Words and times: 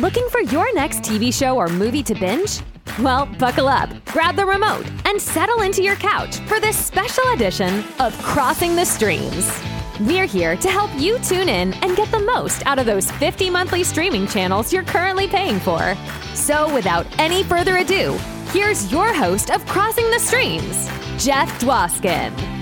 Looking 0.00 0.28
for 0.28 0.40
your 0.40 0.74
next 0.74 1.02
TV 1.02 1.32
show 1.32 1.56
or 1.56 1.68
movie 1.68 2.02
to 2.02 2.16
binge? 2.16 2.62
Well, 2.98 3.26
buckle 3.26 3.68
up, 3.68 3.90
grab 4.06 4.34
the 4.34 4.44
remote, 4.44 4.84
and 5.04 5.22
settle 5.22 5.60
into 5.60 5.84
your 5.84 5.94
couch 5.94 6.38
for 6.48 6.58
this 6.58 6.76
special 6.76 7.22
edition 7.32 7.84
of 8.00 8.20
Crossing 8.20 8.74
the 8.74 8.84
Streams. 8.84 9.48
We're 10.00 10.26
here 10.26 10.56
to 10.56 10.68
help 10.68 10.90
you 10.96 11.20
tune 11.20 11.48
in 11.48 11.74
and 11.74 11.96
get 11.96 12.10
the 12.10 12.18
most 12.18 12.66
out 12.66 12.80
of 12.80 12.86
those 12.86 13.08
50 13.12 13.50
monthly 13.50 13.84
streaming 13.84 14.26
channels 14.26 14.72
you're 14.72 14.82
currently 14.82 15.28
paying 15.28 15.60
for. 15.60 15.96
So, 16.34 16.74
without 16.74 17.06
any 17.20 17.44
further 17.44 17.76
ado, 17.76 18.18
here's 18.50 18.90
your 18.90 19.14
host 19.14 19.52
of 19.52 19.64
Crossing 19.66 20.10
the 20.10 20.18
Streams, 20.18 20.88
Jeff 21.24 21.48
Dwoskin. 21.60 22.53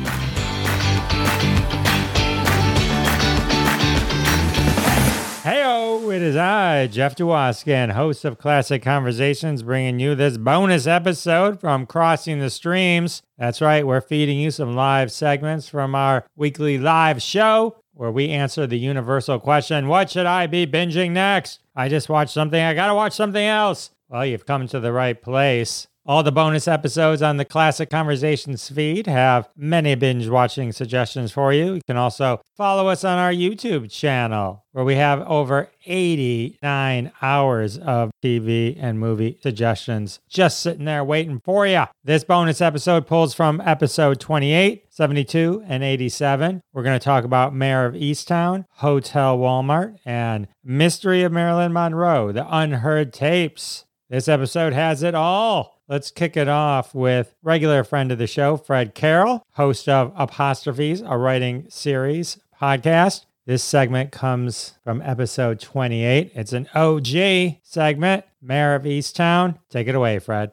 Heyo, 5.42 6.14
it 6.14 6.22
is 6.22 6.36
I, 6.36 6.86
Jeff 6.86 7.16
Dwoskin, 7.16 7.90
host 7.90 8.24
of 8.24 8.38
Classic 8.38 8.80
Conversations, 8.80 9.64
bringing 9.64 9.98
you 9.98 10.14
this 10.14 10.38
bonus 10.38 10.86
episode 10.86 11.58
from 11.58 11.84
Crossing 11.84 12.38
the 12.38 12.48
Streams. 12.48 13.24
That's 13.38 13.60
right, 13.60 13.84
we're 13.84 14.00
feeding 14.00 14.38
you 14.38 14.52
some 14.52 14.76
live 14.76 15.10
segments 15.10 15.68
from 15.68 15.96
our 15.96 16.24
weekly 16.36 16.78
live 16.78 17.20
show 17.20 17.74
where 17.92 18.12
we 18.12 18.28
answer 18.28 18.68
the 18.68 18.78
universal 18.78 19.40
question 19.40 19.88
What 19.88 20.10
should 20.10 20.26
I 20.26 20.46
be 20.46 20.64
binging 20.64 21.10
next? 21.10 21.58
I 21.74 21.88
just 21.88 22.08
watched 22.08 22.32
something, 22.32 22.62
I 22.62 22.72
gotta 22.72 22.94
watch 22.94 23.14
something 23.14 23.44
else. 23.44 23.90
Well, 24.08 24.24
you've 24.24 24.46
come 24.46 24.68
to 24.68 24.78
the 24.78 24.92
right 24.92 25.20
place. 25.20 25.88
All 26.04 26.24
the 26.24 26.32
bonus 26.32 26.66
episodes 26.66 27.22
on 27.22 27.36
the 27.36 27.44
Classic 27.44 27.88
Conversations 27.88 28.68
feed 28.68 29.06
have 29.06 29.48
many 29.56 29.94
binge 29.94 30.26
watching 30.26 30.72
suggestions 30.72 31.30
for 31.30 31.52
you. 31.52 31.74
You 31.74 31.80
can 31.86 31.96
also 31.96 32.40
follow 32.56 32.88
us 32.88 33.04
on 33.04 33.18
our 33.18 33.30
YouTube 33.30 33.88
channel, 33.88 34.64
where 34.72 34.84
we 34.84 34.96
have 34.96 35.20
over 35.20 35.70
89 35.86 37.12
hours 37.22 37.78
of 37.78 38.10
TV 38.20 38.76
and 38.80 38.98
movie 38.98 39.38
suggestions 39.44 40.18
just 40.28 40.58
sitting 40.58 40.86
there 40.86 41.04
waiting 41.04 41.38
for 41.38 41.68
you. 41.68 41.84
This 42.02 42.24
bonus 42.24 42.60
episode 42.60 43.06
pulls 43.06 43.32
from 43.32 43.62
episode 43.64 44.18
28, 44.18 44.86
72, 44.90 45.62
and 45.68 45.84
87. 45.84 46.62
We're 46.72 46.82
going 46.82 46.98
to 46.98 47.04
talk 47.04 47.22
about 47.22 47.54
Mare 47.54 47.86
of 47.86 47.94
Easttown, 47.94 48.64
Hotel 48.70 49.38
Walmart, 49.38 49.98
and 50.04 50.48
Mystery 50.64 51.22
of 51.22 51.30
Marilyn 51.30 51.72
Monroe, 51.72 52.32
the 52.32 52.44
unheard 52.50 53.12
tapes. 53.12 53.84
This 54.10 54.26
episode 54.26 54.72
has 54.72 55.04
it 55.04 55.14
all. 55.14 55.80
Let's 55.92 56.10
kick 56.10 56.38
it 56.38 56.48
off 56.48 56.94
with 56.94 57.34
regular 57.42 57.84
friend 57.84 58.10
of 58.10 58.16
the 58.16 58.26
show, 58.26 58.56
Fred 58.56 58.94
Carroll, 58.94 59.44
host 59.56 59.90
of 59.90 60.10
Apostrophes, 60.16 61.02
a 61.02 61.18
writing 61.18 61.66
series 61.68 62.38
podcast. 62.58 63.26
This 63.44 63.62
segment 63.62 64.10
comes 64.10 64.78
from 64.82 65.02
episode 65.02 65.60
28. 65.60 66.32
It's 66.34 66.54
an 66.54 66.66
OG 66.74 67.58
segment, 67.62 68.24
Mare 68.40 68.74
of 68.74 68.84
Easttown. 68.84 69.58
Take 69.68 69.86
it 69.86 69.94
away, 69.94 70.18
Fred. 70.18 70.52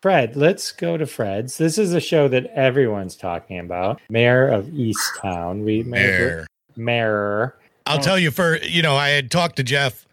Fred, 0.00 0.36
let's 0.36 0.70
go 0.70 0.96
to 0.96 1.06
Fred's. 1.06 1.58
This 1.58 1.76
is 1.76 1.92
a 1.92 2.00
show 2.00 2.28
that 2.28 2.46
everyone's 2.54 3.16
talking 3.16 3.58
about. 3.58 4.00
Mare 4.08 4.46
of 4.46 4.66
Easttown. 4.66 5.64
We 5.64 5.82
Mayor. 5.82 6.46
Mayor. 6.76 7.56
I'll 7.84 7.98
tell 7.98 8.16
you 8.16 8.30
for 8.30 8.58
you 8.58 8.82
know, 8.82 8.94
I 8.94 9.08
had 9.08 9.28
talked 9.28 9.56
to 9.56 9.64
Jeff 9.64 10.06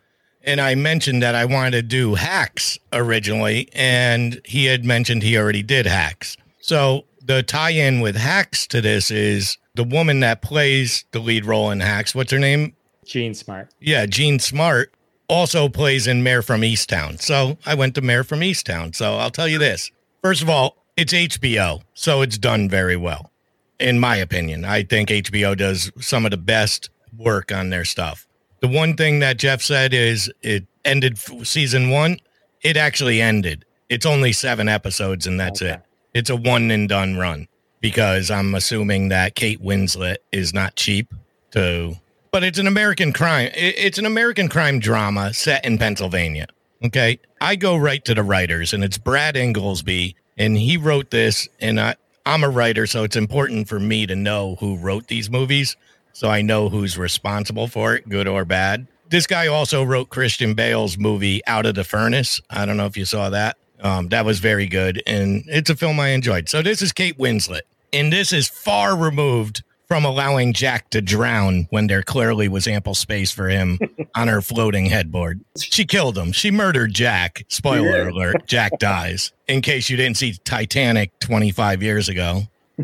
and 0.44 0.60
I 0.60 0.76
mentioned 0.76 1.24
that 1.24 1.36
I 1.36 1.46
wanted 1.46 1.72
to 1.72 1.82
do 1.82 2.16
hacks 2.16 2.78
originally, 2.92 3.70
and 3.74 4.42
he 4.46 4.66
had 4.66 4.86
mentioned 4.86 5.24
he 5.24 5.38
already 5.38 5.64
did 5.64 5.86
hacks. 5.86 6.38
So 6.60 7.06
the 7.22 7.44
tie-in 7.44 8.02
with 8.02 8.16
hacks 8.16 8.68
to 8.68 8.82
this 8.82 9.10
is 9.10 9.58
the 9.76 9.84
woman 9.84 10.20
that 10.20 10.42
plays 10.42 11.06
the 11.12 11.20
lead 11.20 11.46
role 11.46 11.72
in 11.72 11.80
hacks. 11.80 12.14
What's 12.14 12.32
her 12.32 12.40
name? 12.40 12.76
Jean 13.06 13.34
Smart. 13.34 13.70
Yeah, 13.80 14.06
Jean 14.06 14.40
Smart 14.40 14.94
also 15.28 15.70
plays 15.70 16.08
in 16.08 16.24
Mare 16.24 16.42
from 16.42 16.62
Easttown. 16.62 17.20
So 17.22 17.58
I 17.66 17.76
went 17.76 17.96
to 17.96 18.02
Mare 18.02 18.24
from 18.24 18.42
Easttown. 18.42 18.96
So 18.96 19.16
I'll 19.16 19.32
tell 19.32 19.48
you 19.48 19.58
this. 19.58 19.92
First 20.22 20.42
of 20.42 20.50
all, 20.50 20.78
it's 20.96 21.14
HBO, 21.14 21.82
so 21.94 22.22
it's 22.22 22.38
done 22.38 22.70
very 22.70 22.96
well. 22.96 23.32
In 23.80 24.00
my 24.00 24.16
opinion, 24.16 24.64
I 24.64 24.84
think 24.84 25.10
HBO 25.10 25.58
does 25.58 25.92
some 26.00 26.26
of 26.26 26.32
the 26.32 26.38
best 26.38 26.90
work 27.18 27.52
on 27.52 27.70
their 27.70 27.84
stuff. 27.84 28.28
The 28.64 28.70
one 28.70 28.96
thing 28.96 29.20
that 29.20 29.40
Jeff 29.40 29.62
said 29.62 29.94
is 29.94 30.32
it 30.42 30.66
ended 30.86 31.20
season 31.46 31.90
one. 31.90 32.22
It 32.62 32.78
actually 32.78 33.22
ended. 33.22 33.66
It's 33.90 34.06
only 34.06 34.32
seven 34.32 34.70
episodes, 34.70 35.28
and 35.28 35.38
that's 35.38 35.62
Okay. 35.62 35.74
it. 35.74 35.82
It's 36.14 36.30
a 36.30 36.38
one 36.38 36.72
and 36.72 36.88
done 36.88 37.18
run 37.18 37.50
because 37.82 38.32
I'm 38.32 38.56
assuming 38.56 39.10
that 39.10 39.36
Kate 39.36 39.62
Winslet 39.62 40.16
is 40.32 40.54
not 40.54 40.78
cheap 40.78 41.14
to. 41.52 41.98
But 42.32 42.46
it's 42.46 42.58
an 42.58 42.68
American 42.68 43.12
crime. 43.12 43.52
It's 43.54 43.98
an 43.98 44.06
American 44.06 44.48
crime 44.48 44.80
drama 44.80 45.34
set 45.34 45.66
in 45.66 45.78
Pennsylvania. 45.78 46.48
Okay, 46.86 47.20
I 47.42 47.58
go 47.58 47.76
right 47.76 48.04
to 48.06 48.16
the 48.16 48.24
writers, 48.24 48.72
and 48.72 48.82
it's 48.82 48.98
Brad 48.98 49.36
Inglesby, 49.36 50.16
and 50.38 50.56
he 50.56 50.78
wrote 50.78 51.10
this. 51.12 51.50
And 51.60 51.82
I, 51.82 51.96
I'm 52.26 52.46
a 52.46 52.50
writer, 52.50 52.88
so 52.88 53.04
it's 53.04 53.18
important 53.18 53.68
for 53.68 53.82
me 53.82 54.08
to 54.08 54.16
know 54.16 54.56
who 54.62 54.78
wrote 54.78 55.08
these 55.08 55.30
movies 55.30 55.76
so 56.14 56.30
I 56.30 56.42
know 56.42 56.70
who's 56.70 56.98
responsible 56.98 57.68
for 57.68 57.96
it, 57.96 58.08
good 58.08 58.28
or 58.28 58.46
bad. 58.46 58.88
This 59.10 59.28
guy 59.28 59.48
also 59.48 59.84
wrote 59.84 60.10
Christian 60.10 60.54
Bale's 60.54 60.98
movie 60.98 61.46
Out 61.46 61.66
of 61.66 61.76
the 61.76 61.84
Furnace. 61.84 62.40
I 62.50 62.66
don't 62.66 62.78
know 62.78 62.86
if 62.86 62.98
you 62.98 63.06
saw 63.06 63.30
that. 63.30 63.58
Um, 63.82 64.10
that 64.10 64.26
was 64.26 64.40
very 64.40 64.66
good, 64.68 65.04
and 65.06 65.44
it's 65.48 65.70
a 65.70 65.76
film 65.76 66.00
I 66.00 66.10
enjoyed. 66.10 66.48
So 66.48 66.62
this 66.62 66.82
is 66.82 66.94
Kate 66.94 67.18
Winslet, 67.18 67.62
and 67.92 68.14
this 68.14 68.32
is 68.32 68.48
far 68.48 68.96
removed 68.96 69.62
from 69.90 70.06
allowing 70.06 70.54
Jack 70.54 70.90
to 70.92 71.02
drown 71.02 71.68
when 71.70 71.88
there 71.88 72.02
clearly 72.02 72.48
was 72.48 72.68
ample 72.68 72.96
space 72.96 73.32
for 73.32 73.50
him 73.50 73.78
on 74.16 74.30
her 74.30 74.42
floating 74.42 74.86
headboard. 74.86 75.42
She 75.58 75.86
killed 75.86 76.18
him. 76.18 76.32
She 76.32 76.50
murdered 76.50 76.94
Jack. 76.94 77.44
Spoiler 77.50 78.08
alert: 78.08 78.48
Jack 78.48 78.80
dies. 78.80 79.34
In 79.48 79.62
case 79.62 79.90
you 79.90 79.98
didn't 79.98 80.18
see 80.18 80.38
Titanic 80.46 81.12
25 81.20 81.84
years 81.84 82.08
ago. 82.08 82.44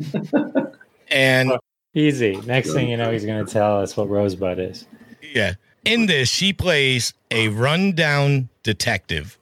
And 1.11 1.53
Easy. 1.99 2.37
Next 2.45 2.73
thing 2.73 2.89
you 2.89 2.97
know, 2.97 3.11
he's 3.11 3.25
going 3.25 3.45
to 3.45 3.51
tell 3.51 3.81
us 3.81 3.97
what 3.97 4.09
Rosebud 4.09 4.57
is. 4.59 4.87
Yeah. 5.21 5.55
In 5.83 6.05
this, 6.05 6.29
she 6.29 6.53
plays 6.53 7.13
a 7.29 7.49
rundown 7.49 8.49
detective 8.63 9.37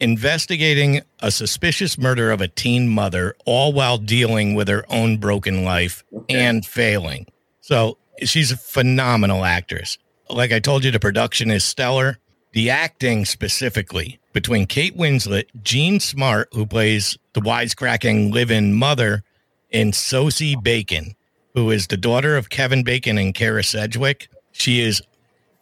investigating 0.00 1.00
a 1.20 1.30
suspicious 1.30 1.98
murder 1.98 2.30
of 2.30 2.40
a 2.40 2.48
teen 2.48 2.88
mother, 2.88 3.34
all 3.44 3.72
while 3.72 3.98
dealing 3.98 4.54
with 4.54 4.68
her 4.68 4.84
own 4.88 5.16
broken 5.16 5.64
life 5.64 6.04
and 6.28 6.64
failing. 6.64 7.26
So 7.60 7.98
she's 8.22 8.52
a 8.52 8.56
phenomenal 8.56 9.44
actress. 9.44 9.98
Like 10.30 10.52
I 10.52 10.60
told 10.60 10.84
you, 10.84 10.90
the 10.90 11.00
production 11.00 11.50
is 11.50 11.64
stellar. 11.64 12.18
The 12.52 12.70
acting 12.70 13.24
specifically 13.24 14.20
between 14.32 14.66
Kate 14.66 14.96
Winslet, 14.96 15.46
Jean 15.62 16.00
Smart, 16.00 16.48
who 16.52 16.64
plays 16.64 17.18
the 17.32 17.40
wisecracking 17.40 18.32
live-in 18.32 18.74
mother, 18.74 19.24
and 19.72 19.94
Sosie 19.94 20.56
Bacon, 20.56 21.14
who 21.58 21.72
is 21.72 21.88
the 21.88 21.96
daughter 21.96 22.36
of 22.36 22.50
Kevin 22.50 22.84
Bacon 22.84 23.18
and 23.18 23.34
Kyra 23.34 23.64
Sedgwick. 23.64 24.28
She 24.52 24.80
is 24.80 25.02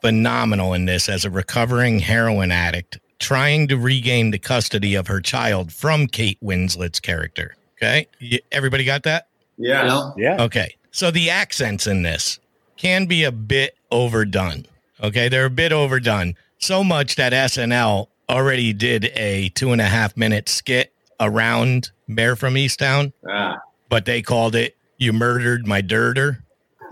phenomenal 0.03 0.75
in 0.75 0.85
this 0.85 1.09
as 1.09 1.25
a 1.25 1.31
recovering 1.31 2.01
heroin 2.01 2.53
addict 2.53 2.99
trying 3.19 3.67
to 3.69 3.79
regain 3.79 4.31
the 4.31 4.39
custody 4.39 4.95
of 4.95 5.07
her 5.07 5.23
child 5.23 5.73
from 5.73 6.07
Kate 6.07 6.37
Winslet's 6.43 7.01
character. 7.01 7.57
Okay. 7.79 8.07
Y- 8.21 8.41
Everybody 8.53 8.85
got 8.85 9.05
that? 9.05 9.29
Yeah. 9.57 10.11
Yeah. 10.19 10.43
Okay. 10.43 10.77
So 10.91 11.11
the 11.11 11.31
accents 11.31 11.87
in 11.87 12.03
this 12.03 12.39
can 12.77 13.07
be 13.07 13.25
a 13.25 13.33
bit 13.33 13.75
overdone. 13.91 14.67
Okay. 15.03 15.31
They're 15.31 15.47
a 15.47 15.51
bit 15.51 15.73
overdone. 15.73 16.35
So 16.59 16.85
much 16.85 17.15
that 17.17 17.33
SNL 17.33 18.09
already 18.29 18.75
did 18.75 19.07
a 19.15 19.49
two 19.51 19.73
and 19.73 19.81
a 19.81 19.87
half 19.87 20.15
minute 20.15 20.51
skit 20.51 20.93
around 21.21 21.91
Mare 22.07 22.37
from 22.37 22.55
Easttown, 22.57 23.15
Ah. 23.27 23.57
but 23.89 24.05
they 24.05 24.21
called 24.21 24.55
it 24.55 24.76
You 24.99 25.13
Murdered 25.13 25.67
My 25.67 25.81
Dirter. 25.83 26.43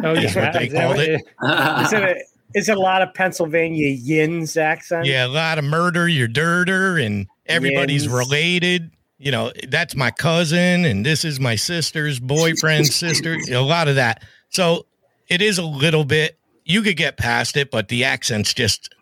Oh, 0.03 0.13
yeah. 0.13 0.35
what 0.35 0.53
they 0.53 0.69
called 0.69 0.97
what 0.97 1.09
it. 1.09 1.21
Is 1.85 1.93
it 1.93 2.03
a, 2.03 2.17
is 2.55 2.69
it 2.69 2.77
a 2.77 2.81
lot 2.81 3.03
of 3.03 3.13
Pennsylvania 3.15 3.89
yins 3.89 4.57
accent? 4.57 5.07
Yeah, 5.07 5.27
a 5.27 5.29
lot 5.29 5.59
of 5.59 5.65
murder, 5.65 6.09
you're 6.09 6.29
dirter, 6.29 7.05
and 7.05 7.27
everybody's 7.47 8.05
Yins. 8.05 8.15
related. 8.15 8.91
You 9.19 9.33
know, 9.33 9.53
that's 9.69 9.97
my 9.97 10.11
cousin, 10.11 10.85
and 10.85 11.05
this 11.05 11.25
is 11.25 11.41
my 11.41 11.57
sister's 11.57 12.21
boyfriend, 12.21 12.87
sister. 12.93 13.39
A 13.51 13.61
lot 13.61 13.89
of 13.89 13.97
that. 13.97 14.23
So 14.51 14.87
it 15.29 15.43
is 15.43 15.59
a 15.59 15.65
little 15.65 16.05
bit. 16.05 16.39
You 16.65 16.83
could 16.83 16.97
get 16.97 17.17
past 17.17 17.57
it, 17.57 17.71
but 17.71 17.89
the 17.89 18.05
accent's 18.05 18.55
just. 18.55 18.95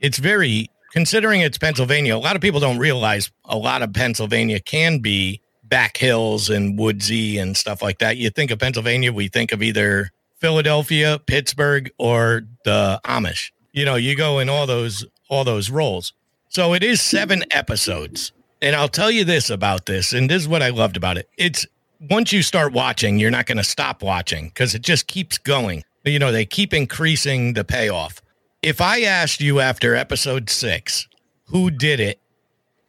It's 0.00 0.18
very 0.18 0.70
considering 0.92 1.40
it's 1.40 1.58
Pennsylvania. 1.58 2.16
A 2.16 2.18
lot 2.18 2.36
of 2.36 2.42
people 2.42 2.60
don't 2.60 2.78
realize 2.78 3.30
a 3.44 3.56
lot 3.56 3.82
of 3.82 3.92
Pennsylvania 3.92 4.60
can 4.60 4.98
be 4.98 5.40
back 5.68 5.96
hills 5.96 6.50
and 6.50 6.78
woodsy 6.78 7.38
and 7.38 7.56
stuff 7.56 7.82
like 7.82 7.98
that. 7.98 8.16
You 8.16 8.30
think 8.30 8.50
of 8.50 8.58
Pennsylvania, 8.58 9.12
we 9.12 9.28
think 9.28 9.52
of 9.52 9.62
either 9.62 10.10
Philadelphia, 10.38 11.18
Pittsburgh, 11.26 11.90
or 11.98 12.42
the 12.64 13.00
Amish. 13.04 13.50
You 13.72 13.84
know, 13.84 13.96
you 13.96 14.16
go 14.16 14.38
in 14.38 14.48
all 14.48 14.66
those 14.66 15.04
all 15.28 15.44
those 15.44 15.70
roles. 15.70 16.12
So 16.48 16.74
it 16.74 16.82
is 16.82 17.00
seven 17.02 17.44
episodes. 17.50 18.32
And 18.62 18.74
I'll 18.76 18.88
tell 18.88 19.10
you 19.10 19.24
this 19.24 19.50
about 19.50 19.86
this, 19.86 20.12
and 20.12 20.30
this 20.30 20.42
is 20.42 20.48
what 20.48 20.62
I 20.62 20.70
loved 20.70 20.96
about 20.96 21.18
it. 21.18 21.28
It's 21.36 21.66
once 22.10 22.32
you 22.32 22.42
start 22.42 22.72
watching, 22.72 23.18
you're 23.18 23.30
not 23.30 23.46
going 23.46 23.58
to 23.58 23.64
stop 23.64 24.02
watching 24.02 24.48
because 24.48 24.74
it 24.74 24.82
just 24.82 25.06
keeps 25.06 25.36
going. 25.38 25.82
You 26.04 26.18
know, 26.18 26.32
they 26.32 26.46
keep 26.46 26.72
increasing 26.72 27.54
the 27.54 27.64
payoff. 27.64 28.22
if 28.62 28.80
I 28.80 29.02
asked 29.02 29.40
you 29.40 29.60
after 29.60 29.94
episode 29.94 30.50
six 30.50 31.08
who 31.46 31.70
did 31.70 32.00
it 32.00 32.20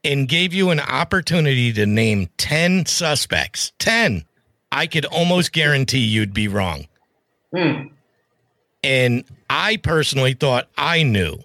and 0.04 0.28
gave 0.28 0.54
you 0.54 0.70
an 0.70 0.80
opportunity 0.80 1.74
to 1.74 1.86
name 1.86 2.30
10 2.38 2.86
suspects, 2.86 3.72
10, 3.80 4.24
I 4.72 4.88
could 4.88 5.06
almost 5.06 5.52
guarantee 5.52 6.00
you'd 6.00 6.34
be 6.34 6.48
wrong. 6.48 6.88
Hmm. 7.54 7.88
And 8.84 9.24
I 9.50 9.78
personally 9.78 10.34
thought 10.34 10.68
I 10.78 11.04
knew. 11.04 11.40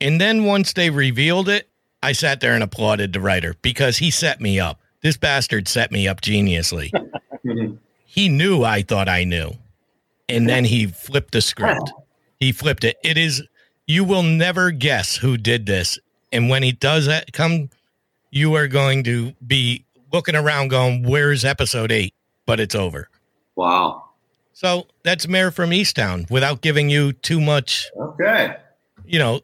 And 0.00 0.20
then 0.20 0.44
once 0.44 0.72
they 0.72 0.90
revealed 0.90 1.48
it, 1.48 1.68
I 2.02 2.12
sat 2.12 2.40
there 2.40 2.54
and 2.54 2.62
applauded 2.62 3.12
the 3.12 3.20
writer 3.20 3.54
because 3.62 3.98
he 3.98 4.10
set 4.10 4.40
me 4.40 4.58
up. 4.58 4.80
This 5.02 5.16
bastard 5.16 5.68
set 5.68 5.92
me 5.92 6.08
up 6.08 6.20
geniusly. 6.20 6.90
He 8.12 8.28
knew 8.28 8.62
I 8.62 8.82
thought 8.82 9.08
I 9.08 9.24
knew. 9.24 9.52
And 10.28 10.46
then 10.46 10.66
he 10.66 10.86
flipped 10.86 11.32
the 11.32 11.40
script. 11.40 11.90
He 12.38 12.52
flipped 12.52 12.84
it. 12.84 12.98
It 13.02 13.16
is, 13.16 13.42
you 13.86 14.04
will 14.04 14.22
never 14.22 14.70
guess 14.70 15.16
who 15.16 15.38
did 15.38 15.64
this. 15.64 15.98
And 16.30 16.50
when 16.50 16.62
he 16.62 16.72
does 16.72 17.06
that 17.06 17.32
come, 17.32 17.70
you 18.32 18.54
are 18.56 18.66
going 18.66 19.04
to 19.04 19.34
be 19.46 19.84
looking 20.12 20.34
around 20.34 20.68
going, 20.68 21.04
where's 21.04 21.44
episode 21.44 21.92
eight? 21.92 22.14
But 22.46 22.58
it's 22.58 22.74
over. 22.74 23.08
Wow. 23.54 24.06
So 24.52 24.86
that's 25.04 25.28
Mare 25.28 25.50
from 25.52 25.70
Easttown 25.70 26.28
without 26.30 26.60
giving 26.62 26.90
you 26.90 27.12
too 27.12 27.40
much, 27.40 27.88
Okay. 27.96 28.56
you 29.06 29.18
know, 29.20 29.40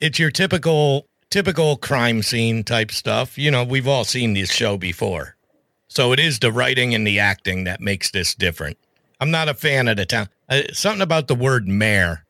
it's 0.00 0.18
your 0.18 0.30
typical 0.30 1.06
typical 1.30 1.76
crime 1.76 2.22
scene 2.22 2.62
type 2.62 2.92
stuff. 2.92 3.36
You 3.36 3.50
know, 3.50 3.64
we've 3.64 3.88
all 3.88 4.04
seen 4.04 4.34
this 4.34 4.52
show 4.52 4.76
before. 4.76 5.36
So 5.88 6.12
it 6.12 6.20
is 6.20 6.38
the 6.38 6.52
writing 6.52 6.94
and 6.94 7.06
the 7.06 7.18
acting 7.18 7.64
that 7.64 7.80
makes 7.80 8.10
this 8.12 8.34
different. 8.34 8.78
I'm 9.20 9.30
not 9.30 9.48
a 9.48 9.54
fan 9.54 9.88
of 9.88 9.96
the 9.96 10.06
town. 10.06 10.28
Uh, 10.48 10.62
something 10.72 11.02
about 11.02 11.26
the 11.28 11.34
word 11.34 11.66
mayor. 11.66 12.24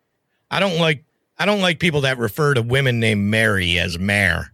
I 0.50 0.60
don't 0.60 0.78
like 0.78 1.04
I 1.38 1.46
don't 1.46 1.60
like 1.60 1.80
people 1.80 2.02
that 2.02 2.18
refer 2.18 2.54
to 2.54 2.62
women 2.62 3.00
named 3.00 3.22
Mary 3.28 3.78
as 3.78 3.98
mayor. 3.98 4.52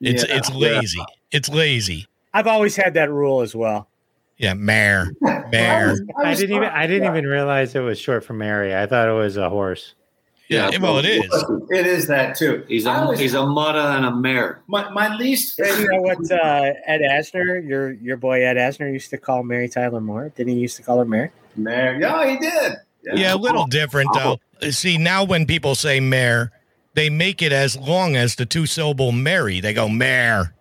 It's 0.00 0.26
Yeah. 0.28 0.36
it's 0.36 0.50
lazy. 0.52 1.00
It's 1.30 1.48
lazy. 1.48 2.06
I've 2.34 2.46
always 2.46 2.76
had 2.76 2.94
that 2.94 3.10
rule 3.10 3.40
as 3.40 3.54
well. 3.54 3.88
Yeah, 4.36 4.54
mare, 4.54 5.10
mare. 5.20 5.96
I 6.22 6.30
was 6.30 6.38
didn't 6.38 6.56
even 6.56 6.68
I 6.68 6.86
didn't 6.86 7.04
yeah. 7.04 7.10
even 7.10 7.26
realize 7.26 7.74
it 7.74 7.80
was 7.80 7.98
short 7.98 8.24
for 8.24 8.34
Mary. 8.34 8.74
I 8.76 8.86
thought 8.86 9.08
it 9.08 9.12
was 9.12 9.36
a 9.36 9.48
horse. 9.50 9.94
Yeah, 10.48 10.70
well 10.80 10.96
it 10.98 11.04
is. 11.04 11.44
It 11.70 11.86
is 11.86 12.06
that 12.06 12.36
too. 12.36 12.64
He's 12.68 12.86
I 12.86 12.96
a 12.96 13.02
always- 13.02 13.18
he's 13.18 13.34
a 13.34 13.38
mudda 13.38 13.96
and 13.96 14.06
a 14.06 14.14
mare. 14.14 14.62
my, 14.66 14.88
my 14.90 15.14
least. 15.16 15.58
And 15.58 15.78
you 15.82 15.88
know 15.90 16.00
what 16.00 16.30
uh, 16.32 16.72
Ed 16.86 17.00
Asner, 17.02 17.66
your 17.68 17.92
your 17.92 18.16
boy 18.16 18.42
Ed 18.44 18.56
Asner, 18.56 18.90
used 18.92 19.10
to 19.10 19.18
call 19.18 19.42
Mary 19.42 19.68
Tyler 19.68 20.00
Moore? 20.00 20.32
Didn't 20.36 20.54
he 20.54 20.60
used 20.60 20.76
to 20.76 20.82
call 20.82 21.00
her 21.00 21.04
Mary? 21.04 21.30
Mayor. 21.56 21.98
Yeah, 22.00 22.30
he 22.30 22.38
did. 22.38 22.76
Yeah, 23.14 23.34
a 23.34 23.36
little 23.36 23.66
different 23.66 24.10
though. 24.14 24.38
See, 24.70 24.96
now 24.98 25.24
when 25.24 25.44
people 25.46 25.74
say 25.74 26.00
mayor, 26.00 26.50
they 26.98 27.08
make 27.08 27.42
it 27.42 27.52
as 27.52 27.76
long 27.76 28.16
as 28.16 28.34
the 28.34 28.44
two 28.44 28.66
syllable 28.66 29.12
Mary. 29.12 29.60
They 29.60 29.72
go 29.72 29.88
mayor. 29.88 30.52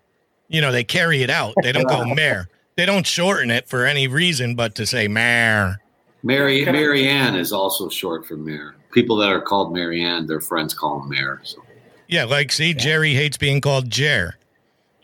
You 0.50 0.62
know, 0.62 0.72
they 0.72 0.84
carry 0.84 1.24
it 1.24 1.32
out. 1.32 1.56
They 1.64 1.72
don't 1.72 1.88
go 1.88 2.06
mayor. 2.14 2.48
They 2.76 2.86
don't 2.86 3.08
shorten 3.08 3.50
it 3.50 3.68
for 3.68 3.86
any 3.88 4.08
reason 4.08 4.54
but 4.54 4.76
to 4.76 4.86
say 4.86 5.08
mayor. 5.08 5.78
Mary 6.22 6.62
Okay. 6.62 6.72
Mary 6.72 7.08
Ann 7.08 7.36
is 7.36 7.52
also 7.52 7.90
short 7.90 8.28
for 8.28 8.38
mayor. 8.38 8.76
People 8.92 9.16
that 9.16 9.30
are 9.32 9.42
called 9.42 9.74
Mary 9.74 10.04
Ann, 10.04 10.28
their 10.28 10.40
friends 10.40 10.76
call 10.76 11.00
them 11.00 11.10
mayor. 11.10 11.42
So 11.44 11.64
Yeah, 12.08 12.26
like 12.26 12.52
see, 12.52 12.76
Jerry 12.76 13.16
hates 13.16 13.38
being 13.38 13.60
called 13.60 13.90
Jer. 13.90 14.36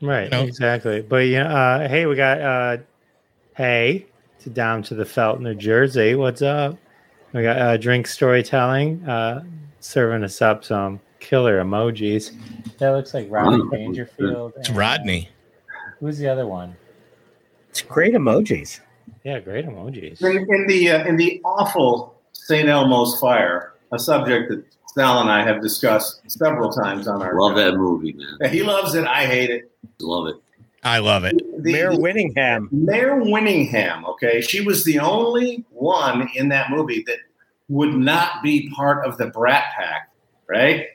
Right, 0.03 0.30
No. 0.30 0.44
exactly. 0.44 1.01
But 1.01 1.25
yeah, 1.25 1.51
uh, 1.51 1.88
hey, 1.88 2.06
we 2.06 2.15
got 2.15 2.41
uh, 2.41 2.77
hey 3.57 4.06
to 4.41 4.51
down 4.51 4.83
to 4.83 4.94
the 4.94 5.06
Felt, 5.06 5.39
New 5.41 5.56
Jersey. 5.56 6.13
What's 6.13 6.44
up? 6.44 6.77
We 7.31 7.41
got 7.41 7.57
uh, 7.57 7.77
drink 7.77 8.06
storytelling, 8.06 9.03
uh, 9.09 9.44
serving 9.80 10.24
us 10.24 10.39
up 10.39 10.63
some 10.63 11.00
killer 11.24 11.64
emojis. 11.64 12.31
That 12.78 12.92
looks 12.92 13.14
like 13.14 13.28
Rodney. 13.31 13.64
Dangerfield. 13.72 14.54
It's 14.58 14.70
Rodney. 14.70 15.30
Who's 16.00 16.18
the 16.18 16.28
other 16.28 16.46
one? 16.46 16.75
It's 17.70 17.81
great 17.81 18.14
emojis. 18.14 18.81
Yeah, 19.24 19.40
great 19.40 19.66
emojis. 19.66 20.22
In, 20.22 20.46
in 20.54 20.68
the 20.68 20.92
uh, 20.92 21.06
in 21.08 21.16
the 21.18 21.42
awful 21.46 22.16
St. 22.34 22.68
Elmo's 22.68 23.20
fire, 23.20 23.74
a 23.92 23.98
subject 23.98 24.50
that 24.50 24.64
Sal 24.94 25.22
and 25.22 25.31
I 25.31 25.44
have 25.44 25.62
discussed 25.62 26.22
several 26.30 26.70
times 26.72 27.08
on 27.08 27.22
our 27.24 27.40
love 27.40 27.54
show. 27.58 27.64
that 27.72 27.78
movie, 27.78 28.14
man. 28.14 28.38
Yeah, 28.42 28.48
He 28.50 28.62
loves 28.64 28.94
it. 28.96 29.06
I 29.08 29.26
hate 29.26 29.50
it. 29.50 29.72
Love 30.02 30.28
it. 30.28 30.36
I 30.84 31.00
love 31.00 31.24
it. 31.24 31.38
The, 31.64 31.72
Mare 31.72 31.92
the- 31.92 31.98
Winningham. 31.98 32.68
Mare 32.72 33.16
Winningham, 33.22 34.04
okay, 34.10 34.42
she 34.42 34.60
was 34.62 34.84
the 34.84 35.00
only 35.00 35.64
one 35.69 36.30
in 36.36 36.50
that 36.50 36.69
movie 36.69 37.04
that 37.08 37.19
would 37.69 37.94
not 37.96 38.44
be 38.44 38.69
part 38.76 39.06
of 39.08 39.18
the 39.18 39.28
Brat 39.28 39.64
Pack, 39.78 40.12
right? 40.48 40.88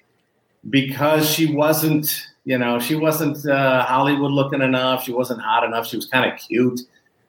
Because 0.71 1.29
she 1.29 1.55
wasn't, 1.55 2.27
you 2.45 2.59
know, 2.59 2.79
she 2.79 2.95
wasn't 2.95 3.47
uh, 3.47 3.85
Hollywood 3.85 4.31
looking 4.31 4.63
enough. 4.63 5.05
She 5.05 5.13
wasn't 5.13 5.41
hot 5.41 5.65
enough. 5.65 5.87
She 5.87 5.97
was 5.97 6.07
kind 6.07 6.31
of 6.31 6.39
cute, 6.39 6.81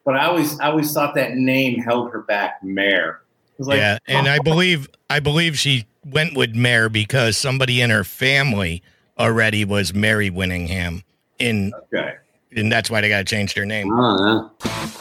but 0.04 0.16
I 0.16 0.26
always, 0.26 0.60
I 0.60 0.70
always 0.70 0.92
thought 0.92 1.16
that 1.16 1.36
name 1.36 1.80
held 1.80 2.12
her 2.12 2.22
back, 2.22 2.64
Mare. 2.64 3.22
It 3.54 3.60
was 3.60 3.68
like, 3.68 3.78
yeah, 3.78 3.98
and 4.08 4.28
I 4.28 4.40
believe 4.40 4.88
I 5.10 5.20
believe 5.20 5.58
she 5.58 5.86
went 6.06 6.36
with 6.36 6.56
Mare 6.56 6.88
because 6.88 7.36
somebody 7.36 7.82
in 7.82 7.90
her 7.90 8.04
family 8.04 8.82
already 9.18 9.66
was 9.66 9.94
Mary 9.94 10.32
Winningham, 10.32 11.04
in 11.40 11.74
okay, 11.94 12.16
and 12.56 12.72
that's 12.72 12.90
why 12.90 13.02
they 13.02 13.10
got 13.10 13.20
to 13.20 13.24
change 13.26 13.54
their 13.54 13.66
name. 13.66 13.92
Oh, 13.92 14.52
yeah. 14.64 15.00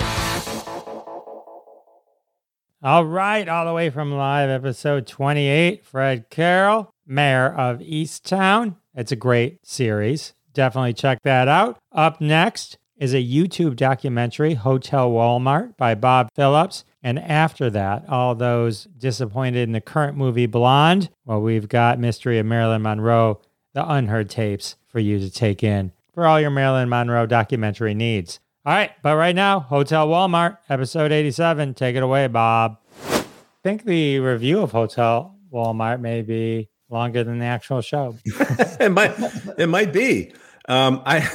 All 2.80 3.04
right, 3.04 3.48
all 3.48 3.66
the 3.66 3.72
way 3.72 3.90
from 3.90 4.12
live 4.12 4.50
episode 4.50 5.06
28, 5.08 5.84
Fred 5.84 6.30
Carroll, 6.30 6.94
Mare 7.08 7.58
of 7.58 7.78
Easttown. 7.80 8.76
It's 8.94 9.10
a 9.10 9.16
great 9.16 9.66
series. 9.66 10.34
Definitely 10.52 10.92
check 10.92 11.22
that 11.24 11.48
out. 11.48 11.78
Up 11.92 12.20
next 12.20 12.78
is 12.98 13.14
a 13.14 13.24
YouTube 13.24 13.76
documentary, 13.76 14.54
Hotel 14.54 15.10
Walmart 15.10 15.76
by 15.76 15.94
Bob 15.94 16.28
Phillips. 16.34 16.84
And 17.02 17.18
after 17.18 17.70
that, 17.70 18.08
all 18.08 18.34
those 18.34 18.84
disappointed 18.98 19.62
in 19.62 19.72
the 19.72 19.80
current 19.80 20.16
movie 20.16 20.46
Blonde, 20.46 21.08
well, 21.24 21.40
we've 21.40 21.68
got 21.68 21.98
Mystery 21.98 22.38
of 22.38 22.46
Marilyn 22.46 22.82
Monroe, 22.82 23.40
the 23.72 23.88
unheard 23.88 24.28
tapes 24.28 24.76
for 24.88 24.98
you 24.98 25.18
to 25.20 25.30
take 25.30 25.62
in 25.62 25.92
for 26.12 26.26
all 26.26 26.40
your 26.40 26.50
Marilyn 26.50 26.88
Monroe 26.88 27.26
documentary 27.26 27.94
needs. 27.94 28.40
All 28.66 28.74
right, 28.74 28.90
but 29.02 29.16
right 29.16 29.36
now, 29.36 29.60
Hotel 29.60 30.08
Walmart, 30.08 30.58
episode 30.68 31.12
87. 31.12 31.74
Take 31.74 31.96
it 31.96 32.02
away, 32.02 32.26
Bob. 32.26 32.78
I 33.04 33.24
think 33.62 33.84
the 33.84 34.18
review 34.18 34.60
of 34.60 34.72
Hotel 34.72 35.36
Walmart 35.52 36.00
may 36.00 36.22
be 36.22 36.68
longer 36.90 37.24
than 37.24 37.38
the 37.38 37.44
actual 37.44 37.80
show. 37.80 38.16
it 38.24 38.92
might 38.92 39.14
it 39.58 39.68
might 39.68 39.92
be. 39.92 40.32
Um, 40.68 41.02
I 41.04 41.28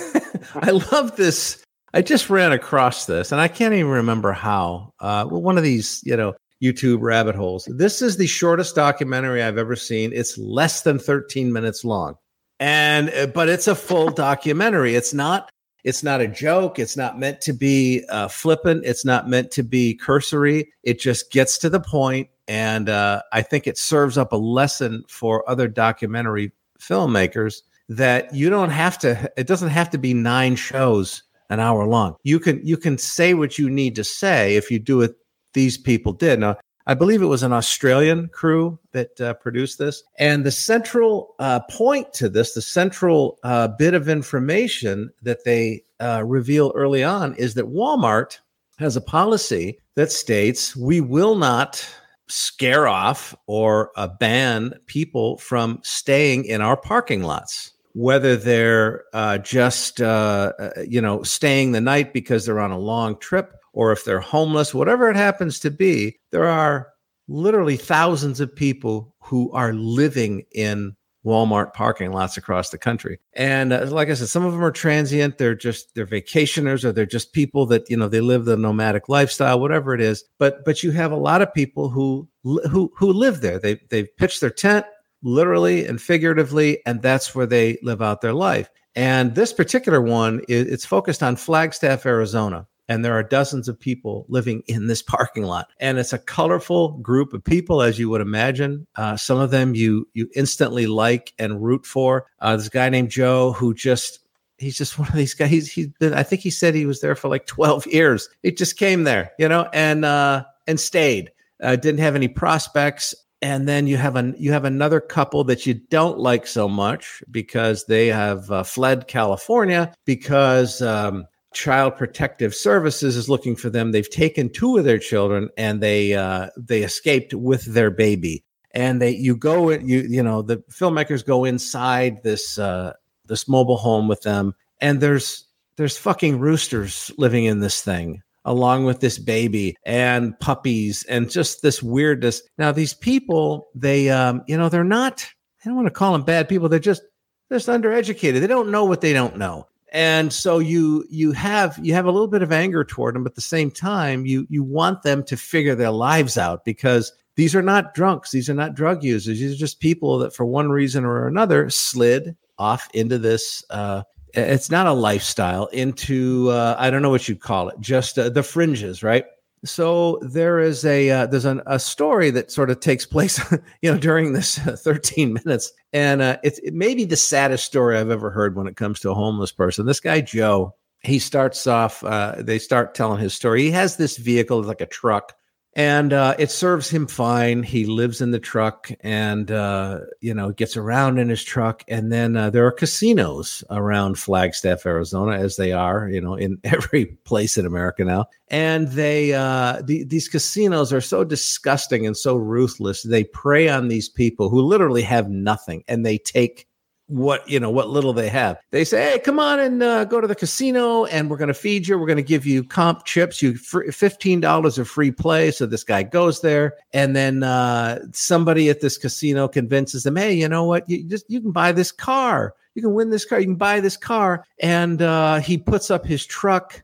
I 0.56 0.72
love 0.72 1.16
this. 1.16 1.64
I 1.94 2.02
just 2.02 2.30
ran 2.30 2.52
across 2.52 3.06
this, 3.06 3.32
and 3.32 3.40
I 3.40 3.48
can't 3.48 3.74
even 3.74 3.92
remember 3.92 4.32
how. 4.32 4.94
Uh, 5.00 5.28
well, 5.30 5.42
one 5.42 5.58
of 5.58 5.64
these, 5.64 6.02
you 6.04 6.18
know, 6.18 6.34
YouTube 6.64 7.02
rabbit 7.02 7.36
holes. 7.36 7.66
This 7.72 8.02
is 8.02 8.18
the 8.18 8.26
shortest 8.26 8.76
documentary 8.76 9.44
I've 9.44 9.58
ever 9.58 9.76
seen. 9.76 10.12
It's 10.14 10.38
less 10.38 10.82
than 10.82 10.98
13 10.98 11.52
minutes 11.52 11.84
long, 11.84 12.16
and 12.60 13.10
uh, 13.12 13.28
but 13.28 13.50
it's 13.50 13.68
a 13.68 13.76
full 13.76 14.10
documentary. 14.12 14.96
It's 14.96 15.14
not. 15.14 15.50
It's 15.84 16.02
not 16.02 16.22
a 16.22 16.30
joke. 16.30 16.80
It's 16.80 16.96
not 16.96 17.20
meant 17.20 17.42
to 17.42 17.52
be 17.52 18.06
uh, 18.08 18.30
flippant. 18.30 18.86
It's 18.86 19.04
not 19.04 19.28
meant 19.28 19.52
to 19.52 19.64
be 19.64 19.96
cursory. 19.96 20.72
It 20.82 20.98
just 20.98 21.30
gets 21.30 21.58
to 21.58 21.70
the 21.70 21.82
point, 21.82 22.30
and 22.48 22.90
uh, 22.90 23.22
I 23.32 23.42
think 23.42 23.68
it 23.68 23.78
serves 23.78 24.18
up 24.18 24.34
a 24.34 24.38
lesson 24.38 25.04
for 25.08 25.48
other 25.50 25.68
documentary 25.68 26.52
filmmakers 26.80 27.62
that 27.90 28.34
you 28.34 28.50
don't 28.50 28.70
have 28.70 28.98
to 29.00 29.32
it 29.38 29.48
doesn't 29.48 29.70
have 29.70 29.90
to 29.92 29.98
be 29.98 30.14
nine 30.14 30.56
shows 30.56 31.24
an 31.50 31.60
hour 31.60 31.86
long. 31.86 32.16
You 32.24 32.40
can 32.40 32.66
you 32.66 32.78
can 32.78 32.98
say 32.98 33.34
what 33.34 33.58
you 33.58 33.70
need 33.70 33.96
to 33.96 34.04
say 34.04 34.56
if 34.56 34.72
you 34.72 34.80
do 34.80 34.98
what 34.98 35.16
these 35.54 35.78
people 35.78 36.14
did. 36.14 36.40
Now 36.40 36.58
i 36.86 36.94
believe 36.94 37.22
it 37.22 37.28
was 37.28 37.44
an 37.44 37.54
australian 37.54 38.28
crew 38.30 38.78
that 38.92 39.20
uh, 39.22 39.34
produced 39.36 39.78
this. 39.78 40.04
And 40.20 40.46
the 40.46 40.52
central 40.52 41.36
uh, 41.40 41.62
point 41.70 42.14
to 42.14 42.30
this 42.30 42.54
the 42.54 42.62
central 42.62 43.40
uh, 43.44 43.70
bit 43.70 43.94
of 43.94 44.10
information 44.10 45.12
that 45.22 45.44
they 45.46 45.84
uh, 46.00 46.24
reveal 46.26 46.74
early 46.76 47.04
on 47.04 47.36
is 47.36 47.54
that 47.54 47.72
walmart 47.72 48.40
has 48.80 48.96
a 48.96 49.02
policy 49.02 49.80
that 49.96 50.12
states 50.12 50.76
we 50.76 51.00
will 51.00 51.36
not 51.36 51.88
scare 52.34 52.88
off 52.88 53.36
or 53.46 53.92
uh, 53.96 54.08
ban 54.08 54.74
people 54.88 55.38
from 55.38 55.80
staying 55.84 56.46
in 56.46 56.62
our 56.62 56.76
parking 56.76 57.22
lots 57.22 57.72
whether 57.94 58.36
they're 58.36 59.04
uh, 59.14 59.38
just 59.38 60.02
uh, 60.02 60.52
uh, 60.58 60.70
you 60.88 61.00
know 61.00 61.22
staying 61.22 61.74
the 61.74 61.82
night 61.82 62.12
because 62.12 62.44
they're 62.44 62.60
on 62.60 62.72
a 62.72 62.80
long 62.80 63.16
trip 63.20 63.54
or 63.74 63.92
if 63.92 64.04
they're 64.04 64.20
homeless 64.20 64.74
whatever 64.74 65.12
it 65.12 65.16
happens 65.16 65.60
to 65.60 65.70
be 65.70 66.18
there 66.32 66.48
are 66.48 66.88
literally 67.28 67.78
thousands 67.78 68.40
of 68.40 68.56
people 68.56 69.14
who 69.20 69.52
are 69.52 69.74
living 69.74 70.44
in 70.56 70.96
Walmart 71.26 71.74
parking 71.74 72.12
lots 72.12 72.38
across 72.38 72.70
the 72.70 72.78
country. 72.78 73.20
And 73.34 73.72
uh, 73.72 73.86
like 73.88 74.10
I 74.10 74.14
said, 74.14 74.28
some 74.30 74.46
of 74.46 74.52
them 74.52 74.64
are 74.64 74.72
transient. 74.72 75.38
They're 75.38 75.56
just 75.56 75.96
they're 75.96 76.06
vacationers 76.06 76.84
or 76.84 76.92
they're 76.92 77.06
just 77.06 77.34
people 77.34 77.66
that 77.68 77.90
you 77.90 77.98
know 77.98 78.08
they 78.08 78.22
live 78.22 78.46
the 78.46 78.58
nomadic 78.58 79.08
lifestyle, 79.10 79.60
whatever 79.60 79.94
it 79.94 80.02
is. 80.02 80.24
But 80.38 80.66
but 80.66 80.84
you 80.84 80.92
have 80.92 81.12
a 81.12 81.18
lot 81.18 81.42
of 81.42 81.54
people 81.54 81.90
who 81.90 82.28
who 82.44 82.92
who 82.98 83.14
live 83.14 83.42
there. 83.42 83.60
They 83.60 83.80
they've 83.90 84.16
pitched 84.18 84.42
their 84.42 84.50
tent. 84.50 84.86
literally 85.24 85.86
and 85.88 86.02
figuratively, 86.02 86.80
and 86.86 87.02
that's 87.02 87.34
where 87.34 87.46
they 87.46 87.78
live 87.82 88.02
out 88.02 88.20
their 88.22 88.34
life. 88.34 88.70
And 88.96 89.34
this 89.36 89.54
particular 89.54 90.02
one, 90.02 90.42
is 90.50 90.68
it's 90.68 90.86
focused 90.86 91.24
on 91.24 91.36
Flagstaff, 91.38 92.06
Arizona. 92.06 92.68
And 92.90 93.04
there 93.04 93.14
are 93.14 93.24
dozens 93.24 93.68
of 93.70 93.80
people 93.80 94.26
living 94.28 94.62
in 94.68 94.88
this 94.88 95.02
parking 95.02 95.44
lot, 95.44 95.70
and 95.80 95.98
it's 95.98 96.14
a 96.14 96.20
colorful 96.20 96.98
group 96.98 97.34
of 97.34 97.44
people, 97.44 97.82
as 97.82 97.98
you 97.98 98.10
would 98.10 98.22
imagine. 98.22 98.86
Uh, 98.96 99.16
some 99.16 99.40
of 99.40 99.52
them 99.52 99.74
you 99.74 100.08
you 100.14 100.30
instantly 100.36 100.86
like 100.86 101.34
and 101.40 101.64
root 101.64 101.86
for. 101.86 102.26
Uh, 102.40 102.58
this 102.58 102.70
guy 102.70 102.90
named 102.90 103.10
Joe, 103.10 103.54
who 103.54 103.74
just 103.74 104.20
he's 104.64 104.78
just 104.78 104.98
one 105.00 105.08
of 105.08 105.16
these 105.16 105.34
guys. 105.34 105.50
He's, 105.50 105.72
he's 105.72 105.88
been, 105.88 106.14
I 106.14 106.24
think 106.24 106.42
he 106.42 106.50
said 106.50 106.74
he 106.74 106.86
was 106.86 107.02
there 107.02 107.16
for 107.16 107.28
like 107.28 107.46
12 107.46 107.88
years. 107.88 108.30
He 108.42 108.52
just 108.52 108.78
came 108.78 109.04
there, 109.04 109.32
you 109.38 109.48
know, 109.48 109.70
and, 109.74 110.06
uh, 110.06 110.46
and 110.68 110.80
stayed, 110.80 111.32
uh, 111.62 111.76
didn't 111.76 112.00
have 112.00 112.16
any 112.16 112.28
prospects. 112.28 113.14
And 113.42 113.68
then 113.68 113.88
you 113.88 113.98
have 113.98 114.16
an, 114.16 114.36
you 114.38 114.54
have 114.54 114.64
another 114.64 115.02
couple 115.02 115.44
that 115.46 115.66
you 115.66 115.74
don't 115.74 116.18
like 116.18 116.48
so 116.48 116.70
much 116.70 117.22
because 117.30 117.86
they 117.86 118.08
have 118.08 118.50
uh, 118.50 118.64
fled 118.64 119.08
California 119.08 119.94
because, 120.06 120.82
um, 120.82 121.26
Child 121.54 121.96
Protective 121.98 122.54
Services 122.54 123.16
is 123.16 123.30
looking 123.30 123.56
for 123.56 123.70
them. 123.70 123.92
They've 123.92 124.10
taken 124.10 124.50
two 124.50 124.78
of 124.78 124.84
their 124.84 124.98
children 124.98 125.50
and 125.58 125.82
they 125.82 126.14
uh, 126.14 126.50
they 126.58 126.84
escaped 126.84 127.34
with 127.34 127.66
their 127.66 127.92
baby. 127.92 128.44
And 128.72 129.02
they 129.02 129.12
you 129.12 129.36
go 129.36 129.70
you 129.70 130.00
you 130.02 130.24
know 130.24 130.42
the 130.42 130.58
filmmakers 130.72 131.26
go 131.26 131.46
inside 131.46 132.24
this 132.24 132.58
uh, 132.58 132.94
this 133.26 133.48
mobile 133.48 133.78
home 133.78 134.08
with 134.08 134.22
them, 134.22 134.54
and 134.82 135.00
there's 135.00 135.46
there's 135.78 135.98
fucking 135.98 136.40
roosters 136.40 137.12
living 137.18 137.46
in 137.46 137.60
this 137.60 137.82
thing 137.82 138.22
along 138.46 138.84
with 138.84 139.00
this 139.00 139.18
baby 139.20 139.76
and 139.86 140.38
puppies 140.40 141.06
and 141.08 141.30
just 141.30 141.62
this 141.62 141.82
weirdness. 141.82 142.42
Now 142.58 142.72
these 142.72 142.94
people, 142.94 143.70
they 143.74 144.10
um, 144.10 144.44
you 144.48 144.58
know, 144.58 144.70
they're 144.70 144.84
not 144.84 145.26
I 145.64 145.70
don't 145.70 145.76
want 145.76 145.88
to 145.88 145.92
call 145.92 146.12
them 146.12 146.24
bad 146.24 146.50
people. 146.50 146.68
They're 146.70 146.80
just 146.80 147.04
just 147.52 147.68
undereducated. 147.68 148.42
They 148.42 148.48
don't 148.48 148.72
know 148.72 148.86
what 148.86 149.02
they 149.02 149.14
don't 149.14 149.38
know. 149.38 149.68
And 149.94 150.34
so 150.34 150.60
you 150.60 151.06
you 151.10 151.32
have 151.34 151.80
you 151.82 151.94
have 151.94 152.06
a 152.06 152.12
little 152.12 152.28
bit 152.28 152.42
of 152.42 152.52
anger 152.52 152.84
toward 152.84 153.16
them, 153.16 153.24
but 153.24 153.34
at 153.34 153.36
the 153.36 153.42
same 153.42 153.72
time, 153.72 154.26
you 154.26 154.46
you 154.50 154.64
want 154.64 155.04
them 155.04 155.24
to 155.26 155.38
figure 155.38 155.76
their 155.76 155.92
lives 155.92 156.38
out 156.38 156.66
because 156.66 157.14
these 157.36 157.56
are 157.56 157.62
not 157.62 157.94
drunks, 157.94 158.32
these 158.32 158.50
are 158.50 158.56
not 158.56 158.74
drug 158.74 159.04
users. 159.04 159.40
These 159.40 159.54
are 159.54 159.58
just 159.58 159.80
people 159.80 160.18
that 160.20 160.36
for 160.36 160.46
one 160.46 160.70
reason 160.70 161.06
or 161.06 161.28
another 161.28 161.70
slid 161.70 162.36
off 162.58 162.90
into 162.94 163.18
this 163.18 163.64
uh, 163.70 164.04
it's 164.34 164.72
not 164.72 164.88
a 164.88 164.94
lifestyle 164.94 165.68
into 165.68 166.50
uh, 166.50 166.76
i 166.80 166.90
don't 166.90 167.02
know 167.02 167.10
what 167.10 167.28
you'd 167.28 167.42
call 167.42 167.70
it 167.70 167.76
just 167.80 168.18
uh, 168.18 168.30
the 168.30 168.44
fringes 168.44 169.04
right 169.04 169.26
so 169.66 170.20
there 170.22 170.60
is 170.60 170.84
a 170.86 171.10
uh, 171.10 171.26
there's 171.26 171.46
an, 171.46 171.62
a 171.66 171.80
story 171.80 172.30
that 172.32 172.52
sort 172.52 172.70
of 172.70 172.80
takes 172.80 173.06
place 173.06 173.40
you 173.82 173.92
know 173.92 173.98
during 173.98 174.34
this 174.34 174.58
13 174.58 175.34
minutes. 175.34 175.72
And 175.94 176.22
uh, 176.22 176.38
it's 176.44 176.60
it 176.60 176.74
may 176.74 176.96
be 176.96 177.06
the 177.06 177.16
saddest 177.16 177.66
story 177.66 177.98
i've 177.98 178.10
ever 178.10 178.30
heard 178.30 178.56
when 178.56 178.68
it 178.68 178.76
comes 178.76 179.00
to 179.02 179.12
a 179.12 179.16
homeless 179.16 179.52
person. 179.52 179.86
This 179.86 180.00
guy 180.00 180.22
joe 180.22 180.76
he 181.02 181.20
starts 181.20 181.68
off 181.68 182.04
uh, 182.04 182.36
they 182.40 182.60
start 182.60 182.96
telling 182.96 183.20
his 183.20 183.34
story. 183.34 183.64
He 183.64 183.72
has 183.72 183.98
this 183.98 184.18
vehicle 184.18 184.64
like 184.64 184.82
a 184.82 184.86
truck 184.86 185.34
and 185.76 186.14
uh, 186.14 186.36
it 186.38 186.52
serves 186.52 186.90
him 186.90 187.08
fine. 187.08 187.64
He 187.64 187.86
lives 187.86 188.22
in 188.22 188.32
the 188.32 188.40
truck, 188.40 188.92
and 189.00 189.50
uh, 189.50 190.02
you 190.22 190.34
know 190.34 190.52
gets 190.52 190.78
around 190.78 191.18
in 191.18 191.30
his 191.30 191.44
truck. 191.44 191.84
And 191.88 192.12
then 192.12 192.38
uh, 192.38 192.50
there 192.50 192.66
are 192.66 192.72
casinos 192.72 193.64
around 193.70 194.20
Flagstaff, 194.20 194.86
Arizona, 194.86 195.38
as 195.38 195.56
they 195.56 195.72
are, 195.72 196.08
you 196.08 196.22
know, 196.22 196.36
in 196.36 196.60
every 196.64 197.06
place 197.06 197.58
in 197.58 197.66
America 197.66 198.04
now. 198.04 198.28
And 198.50 198.90
they 198.90 199.34
uh, 199.34 199.82
the, 199.84 200.04
these 200.04 200.28
casinos 200.28 200.94
are 200.94 201.02
so 201.02 201.24
disgusting 201.24 202.06
and 202.06 202.16
so 202.16 202.36
ruthless. 202.36 203.04
They 203.04 203.24
prey 203.24 203.70
on 203.70 203.88
these 203.88 204.10
people 204.10 204.50
who 204.50 204.62
literally 204.62 205.04
have 205.04 205.30
nothing, 205.30 205.84
and 205.88 206.06
they 206.06 206.18
take 206.20 206.68
what 207.08 207.48
you 207.50 207.60
know 207.60 207.70
what 207.70 207.90
little 207.90 208.14
they 208.14 208.30
have. 208.30 208.60
They 208.72 208.84
say 208.84 209.12
hey 209.12 209.20
come 209.20 209.40
on 209.40 209.60
and 209.60 209.84
uh, 209.84 210.06
go 210.06 210.22
to 210.22 210.28
the 210.28 210.36
casino 210.36 211.06
and 211.06 211.30
we're 211.30 211.38
going 211.38 211.50
to 211.50 211.54
feed 211.54 211.88
you. 211.88 211.98
We're 211.98 212.08
going 212.08 212.18
to 212.18 212.24
give 212.24 212.46
you 212.46 212.64
comp 212.64 213.06
chips. 213.06 213.42
You 213.42 213.54
$15 213.54 214.78
of 214.78 214.88
free 214.88 215.12
play. 215.12 215.52
So 215.52 215.66
this 215.66 215.84
guy 215.84 216.04
goes 216.04 216.42
there 216.42 216.76
and 216.94 217.16
then 217.16 217.44
uh, 217.44 218.00
somebody 218.14 218.70
at 218.70 218.82
this 218.82 218.98
casino 218.98 219.48
convinces 219.48 220.04
them 220.04 220.16
hey 220.16 220.34
you 220.34 220.48
know 220.48 220.64
what? 220.64 220.90
You 220.90 221.04
just 221.04 221.30
you 221.30 221.42
can 221.42 221.52
buy 221.52 221.72
this 221.72 221.92
car. 221.92 222.56
You 222.76 222.82
can 222.82 222.94
win 222.94 223.10
this 223.10 223.26
car. 223.26 223.40
You 223.40 223.46
can 223.46 223.56
buy 223.56 223.80
this 223.80 223.98
car. 223.98 224.46
And 224.60 225.02
uh, 225.02 225.40
he 225.40 225.58
puts 225.58 225.92
up 225.92 226.06
his 226.06 226.26
truck 226.26 226.84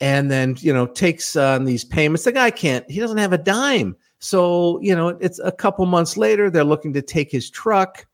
and 0.00 0.30
then 0.30 0.56
you 0.60 0.72
know 0.72 0.86
takes 0.86 1.36
on 1.36 1.64
these 1.64 1.84
payments. 1.84 2.24
The 2.24 2.32
guy 2.32 2.50
can't 2.50 2.88
he 2.90 3.00
doesn't 3.00 3.18
have 3.18 3.32
a 3.32 3.38
dime. 3.38 3.96
So 4.18 4.80
you 4.80 4.96
know 4.96 5.08
it's 5.08 5.38
a 5.40 5.52
couple 5.52 5.84
months 5.86 6.16
later 6.16 6.50
they're 6.50 6.64
looking 6.64 6.92
to 6.94 7.02
take 7.02 7.30
his 7.30 7.50
truck 7.50 8.06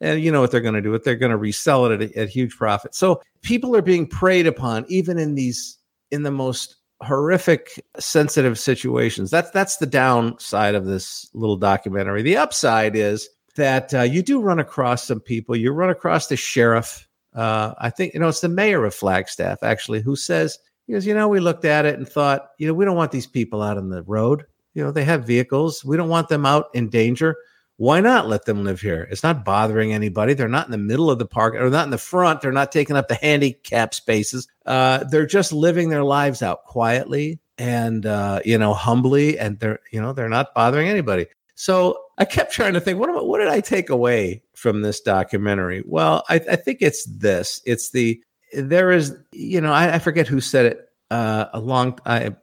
and 0.00 0.22
you 0.22 0.32
know 0.32 0.40
what 0.40 0.50
they're 0.50 0.60
going 0.60 0.74
to 0.74 0.80
do 0.80 0.94
it 0.94 1.04
they're 1.04 1.14
going 1.16 1.30
to 1.30 1.36
resell 1.36 1.86
it 1.86 2.00
at, 2.00 2.16
at 2.16 2.28
huge 2.28 2.56
profit. 2.56 2.94
So 2.94 3.22
people 3.42 3.76
are 3.76 3.82
being 3.82 4.06
preyed 4.06 4.46
upon 4.46 4.84
even 4.88 5.18
in 5.18 5.34
these 5.34 5.78
in 6.10 6.22
the 6.22 6.30
most 6.30 6.76
horrific 7.02 7.82
sensitive 7.98 8.58
situations. 8.58 9.30
That's 9.30 9.50
that's 9.50 9.78
the 9.78 9.86
downside 9.86 10.74
of 10.74 10.86
this 10.86 11.28
little 11.34 11.56
documentary. 11.56 12.22
The 12.22 12.36
upside 12.36 12.96
is 12.96 13.28
that 13.56 13.92
uh, 13.94 14.02
you 14.02 14.22
do 14.22 14.40
run 14.40 14.58
across 14.58 15.06
some 15.06 15.20
people. 15.20 15.56
You 15.56 15.72
run 15.72 15.90
across 15.90 16.28
the 16.28 16.36
sheriff 16.36 17.06
uh, 17.34 17.74
i 17.78 17.90
think 17.90 18.12
you 18.12 18.20
know 18.20 18.28
it's 18.28 18.40
the 18.40 18.48
mayor 18.48 18.84
of 18.84 18.94
flagstaff 18.94 19.62
actually 19.62 20.00
who 20.00 20.16
says 20.16 20.58
he 20.86 20.92
goes 20.92 21.06
you 21.06 21.14
know 21.14 21.28
we 21.28 21.38
looked 21.38 21.64
at 21.64 21.86
it 21.86 21.96
and 21.96 22.08
thought 22.08 22.48
you 22.58 22.66
know 22.66 22.74
we 22.74 22.84
don't 22.84 22.96
want 22.96 23.12
these 23.12 23.26
people 23.26 23.62
out 23.62 23.78
on 23.78 23.90
the 23.90 24.02
road. 24.02 24.44
You 24.74 24.82
know 24.82 24.90
they 24.90 25.04
have 25.04 25.26
vehicles. 25.26 25.84
We 25.84 25.96
don't 25.96 26.08
want 26.08 26.28
them 26.28 26.44
out 26.44 26.66
in 26.74 26.88
danger 26.88 27.36
why 27.80 27.98
not 27.98 28.28
let 28.28 28.44
them 28.44 28.62
live 28.62 28.82
here? 28.82 29.08
It's 29.10 29.22
not 29.22 29.42
bothering 29.42 29.94
anybody. 29.94 30.34
They're 30.34 30.48
not 30.48 30.66
in 30.66 30.70
the 30.70 30.76
middle 30.76 31.10
of 31.10 31.18
the 31.18 31.24
park 31.24 31.54
or 31.54 31.70
not 31.70 31.86
in 31.86 31.90
the 31.90 31.96
front. 31.96 32.42
They're 32.42 32.52
not 32.52 32.72
taking 32.72 32.94
up 32.94 33.08
the 33.08 33.14
handicap 33.14 33.94
spaces. 33.94 34.46
Uh, 34.66 35.04
they're 35.04 35.24
just 35.24 35.50
living 35.50 35.88
their 35.88 36.04
lives 36.04 36.42
out 36.42 36.64
quietly 36.66 37.40
and 37.56 38.04
uh, 38.04 38.40
you 38.44 38.58
know 38.58 38.74
humbly, 38.74 39.38
and 39.38 39.58
they're 39.60 39.78
you 39.90 39.98
know 39.98 40.12
they're 40.12 40.28
not 40.28 40.52
bothering 40.52 40.90
anybody. 40.90 41.24
So 41.54 41.98
I 42.18 42.26
kept 42.26 42.52
trying 42.52 42.74
to 42.74 42.80
think, 42.82 42.98
what, 42.98 43.26
what 43.26 43.38
did 43.38 43.48
I 43.48 43.60
take 43.60 43.88
away 43.88 44.42
from 44.54 44.82
this 44.82 45.00
documentary? 45.00 45.82
Well, 45.86 46.22
I, 46.28 46.34
I 46.34 46.56
think 46.56 46.82
it's 46.82 47.06
this. 47.06 47.62
It's 47.64 47.92
the 47.92 48.22
there 48.52 48.90
is 48.90 49.16
you 49.32 49.62
know 49.62 49.72
I, 49.72 49.94
I 49.94 49.98
forget 50.00 50.28
who 50.28 50.42
said 50.42 50.66
it 50.66 50.88
uh, 51.10 51.46
a 51.54 51.60
long 51.60 51.98
I 52.04 52.36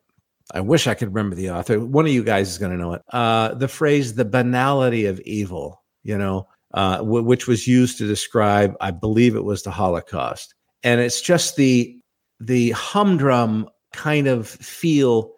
I 0.53 0.61
wish 0.61 0.87
I 0.87 0.93
could 0.93 1.09
remember 1.09 1.35
the 1.35 1.51
author. 1.51 1.79
One 1.79 2.05
of 2.05 2.11
you 2.11 2.23
guys 2.23 2.49
is 2.49 2.57
going 2.57 2.71
to 2.71 2.77
know 2.77 2.93
it. 2.93 3.01
Uh, 3.11 3.53
the 3.53 3.67
phrase 3.67 4.15
"the 4.15 4.25
banality 4.25 5.05
of 5.05 5.19
evil," 5.21 5.83
you 6.03 6.17
know, 6.17 6.47
uh, 6.73 6.97
w- 6.97 7.23
which 7.23 7.47
was 7.47 7.67
used 7.67 7.97
to 7.97 8.07
describe, 8.07 8.75
I 8.79 8.91
believe 8.91 9.35
it 9.35 9.43
was 9.43 9.63
the 9.63 9.71
Holocaust, 9.71 10.55
and 10.83 11.01
it's 11.01 11.21
just 11.21 11.55
the 11.57 11.99
the 12.39 12.71
humdrum 12.71 13.67
kind 13.93 14.27
of 14.27 14.47
feel 14.47 15.33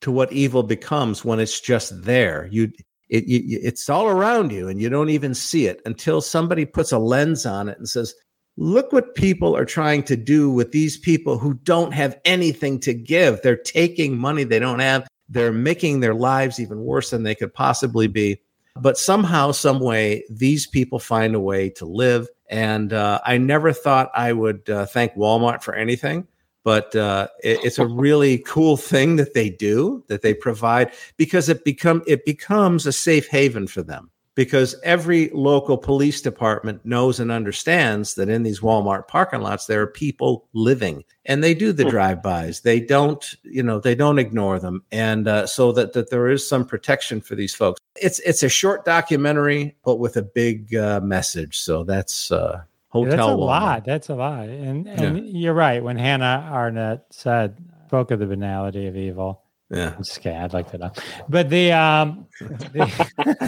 to 0.00 0.10
what 0.10 0.32
evil 0.32 0.62
becomes 0.62 1.24
when 1.24 1.38
it's 1.38 1.60
just 1.60 2.02
there. 2.02 2.48
You, 2.50 2.72
it, 3.08 3.24
you, 3.26 3.60
it's 3.62 3.88
all 3.88 4.08
around 4.08 4.50
you, 4.50 4.68
and 4.68 4.80
you 4.80 4.88
don't 4.88 5.10
even 5.10 5.34
see 5.34 5.66
it 5.66 5.80
until 5.84 6.20
somebody 6.20 6.64
puts 6.64 6.90
a 6.90 6.98
lens 6.98 7.46
on 7.46 7.68
it 7.68 7.78
and 7.78 7.88
says, 7.88 8.14
look 8.56 8.92
what 8.92 9.14
people 9.14 9.56
are 9.56 9.64
trying 9.64 10.02
to 10.04 10.16
do 10.16 10.50
with 10.50 10.72
these 10.72 10.98
people 10.98 11.38
who 11.38 11.54
don't 11.54 11.92
have 11.92 12.18
anything 12.24 12.78
to 12.80 12.94
give. 12.94 13.40
They're 13.42 13.56
taking 13.56 14.18
money 14.18 14.44
they 14.44 14.58
don't 14.58 14.80
have. 14.80 15.06
They're 15.28 15.52
making 15.52 16.00
their 16.00 16.14
lives 16.14 16.60
even 16.60 16.82
worse 16.82 17.10
than 17.10 17.22
they 17.22 17.34
could 17.34 17.54
possibly 17.54 18.06
be. 18.06 18.40
But 18.76 18.98
somehow, 18.98 19.52
some 19.52 19.80
way, 19.80 20.24
these 20.30 20.66
people 20.66 20.98
find 20.98 21.34
a 21.34 21.40
way 21.40 21.70
to 21.70 21.86
live. 21.86 22.28
And 22.48 22.92
uh, 22.92 23.20
I 23.24 23.38
never 23.38 23.72
thought 23.72 24.10
I 24.14 24.32
would 24.32 24.68
uh, 24.68 24.86
thank 24.86 25.14
Walmart 25.14 25.62
for 25.62 25.74
anything, 25.74 26.26
but 26.64 26.94
uh, 26.94 27.28
it, 27.42 27.64
it's 27.64 27.78
a 27.78 27.86
really 27.86 28.38
cool 28.38 28.76
thing 28.76 29.16
that 29.16 29.32
they 29.32 29.48
do, 29.48 30.04
that 30.08 30.20
they 30.20 30.34
provide, 30.34 30.92
because 31.16 31.48
it 31.48 31.64
become 31.64 32.02
it 32.06 32.26
becomes 32.26 32.86
a 32.86 32.92
safe 32.92 33.26
haven 33.28 33.66
for 33.66 33.82
them 33.82 34.10
because 34.34 34.74
every 34.82 35.30
local 35.34 35.76
police 35.76 36.22
department 36.22 36.84
knows 36.84 37.20
and 37.20 37.30
understands 37.30 38.14
that 38.14 38.28
in 38.28 38.42
these 38.42 38.60
Walmart 38.60 39.08
parking 39.08 39.42
lots 39.42 39.66
there 39.66 39.82
are 39.82 39.86
people 39.86 40.48
living 40.52 41.04
and 41.26 41.42
they 41.42 41.54
do 41.54 41.72
the 41.72 41.84
hmm. 41.84 41.90
drive-bys. 41.90 42.60
They 42.60 42.80
don't 42.80 43.34
you 43.42 43.62
know 43.62 43.78
they 43.78 43.94
don't 43.94 44.18
ignore 44.18 44.58
them. 44.58 44.82
And 44.90 45.28
uh, 45.28 45.46
so 45.46 45.72
that 45.72 45.92
that 45.92 46.10
there 46.10 46.28
is 46.28 46.46
some 46.46 46.64
protection 46.64 47.20
for 47.20 47.34
these 47.34 47.54
folks. 47.54 47.80
It's 48.00 48.18
it's 48.20 48.42
a 48.42 48.48
short 48.48 48.84
documentary 48.84 49.76
but 49.84 49.96
with 49.96 50.16
a 50.16 50.22
big 50.22 50.74
uh, 50.74 51.00
message. 51.00 51.58
So 51.58 51.84
that's 51.84 52.32
uh 52.32 52.62
hotel 52.88 53.10
that's 53.10 53.22
a 53.22 53.30
Walmart. 53.30 53.38
lot 53.38 53.84
that's 53.84 54.08
a 54.08 54.14
lot. 54.14 54.48
And 54.48 54.86
and 54.88 55.18
yeah. 55.18 55.24
you're 55.24 55.54
right. 55.54 55.82
When 55.82 55.98
Hannah 55.98 56.50
Arendt 56.52 57.02
said 57.10 57.56
spoke 57.86 58.10
of 58.10 58.18
the 58.18 58.26
banality 58.26 58.86
of 58.86 58.96
evil 58.96 59.41
yeah. 59.72 59.94
I'm 59.96 60.04
just 60.04 60.20
kidding. 60.20 60.38
I'd 60.38 60.52
like 60.52 60.70
to 60.72 60.78
know. 60.78 60.92
But 61.28 61.48
the 61.50 61.72
um 61.72 62.26
the, 62.40 62.86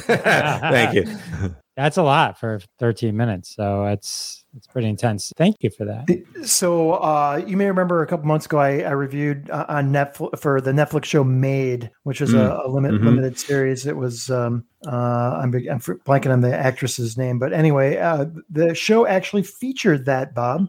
thank 0.71 0.95
you. 0.95 1.55
That's 1.77 1.97
a 1.97 2.05
lot 2.05 2.39
for 2.39 2.61
13 2.79 3.17
minutes. 3.17 3.53
So 3.57 3.87
it's 3.87 4.45
it's 4.57 4.69
pretty 4.69 4.89
intense. 4.89 5.33
Thank 5.37 5.57
you 5.59 5.71
for 5.71 5.85
that. 5.87 6.07
So 6.47 6.93
uh, 6.93 7.43
you 7.45 7.57
may 7.57 7.67
remember 7.67 8.01
a 8.03 8.07
couple 8.07 8.27
months 8.27 8.47
ago, 8.47 8.59
I, 8.59 8.83
I 8.83 8.91
reviewed 8.93 9.51
uh, 9.51 9.67
on 9.69 9.91
Netflix 9.91 10.39
for 10.39 10.61
the 10.61 10.71
Netflix 10.71 11.07
show 11.07 11.25
Maid, 11.25 11.91
which 12.05 12.21
is 12.21 12.33
a, 12.33 12.61
a 12.65 12.69
limit, 12.69 12.93
Mhm. 12.93 13.05
limited 13.05 13.37
series. 13.41 13.87
It 13.87 13.97
was 13.97 14.31
um, 14.31 14.65
uh, 14.87 15.41
I'm, 15.43 15.53
I'm 15.53 15.81
blanking 15.81 16.33
on 16.33 16.43
the 16.43 16.57
actress's 16.57 17.19
name, 17.19 17.41
but 17.41 17.53
anyway, 17.53 17.97
uh, 17.97 18.27
the 18.49 18.73
show 18.77 19.05
actually 19.09 19.43
featured 19.43 20.05
that 20.07 20.33
Bob. 20.33 20.69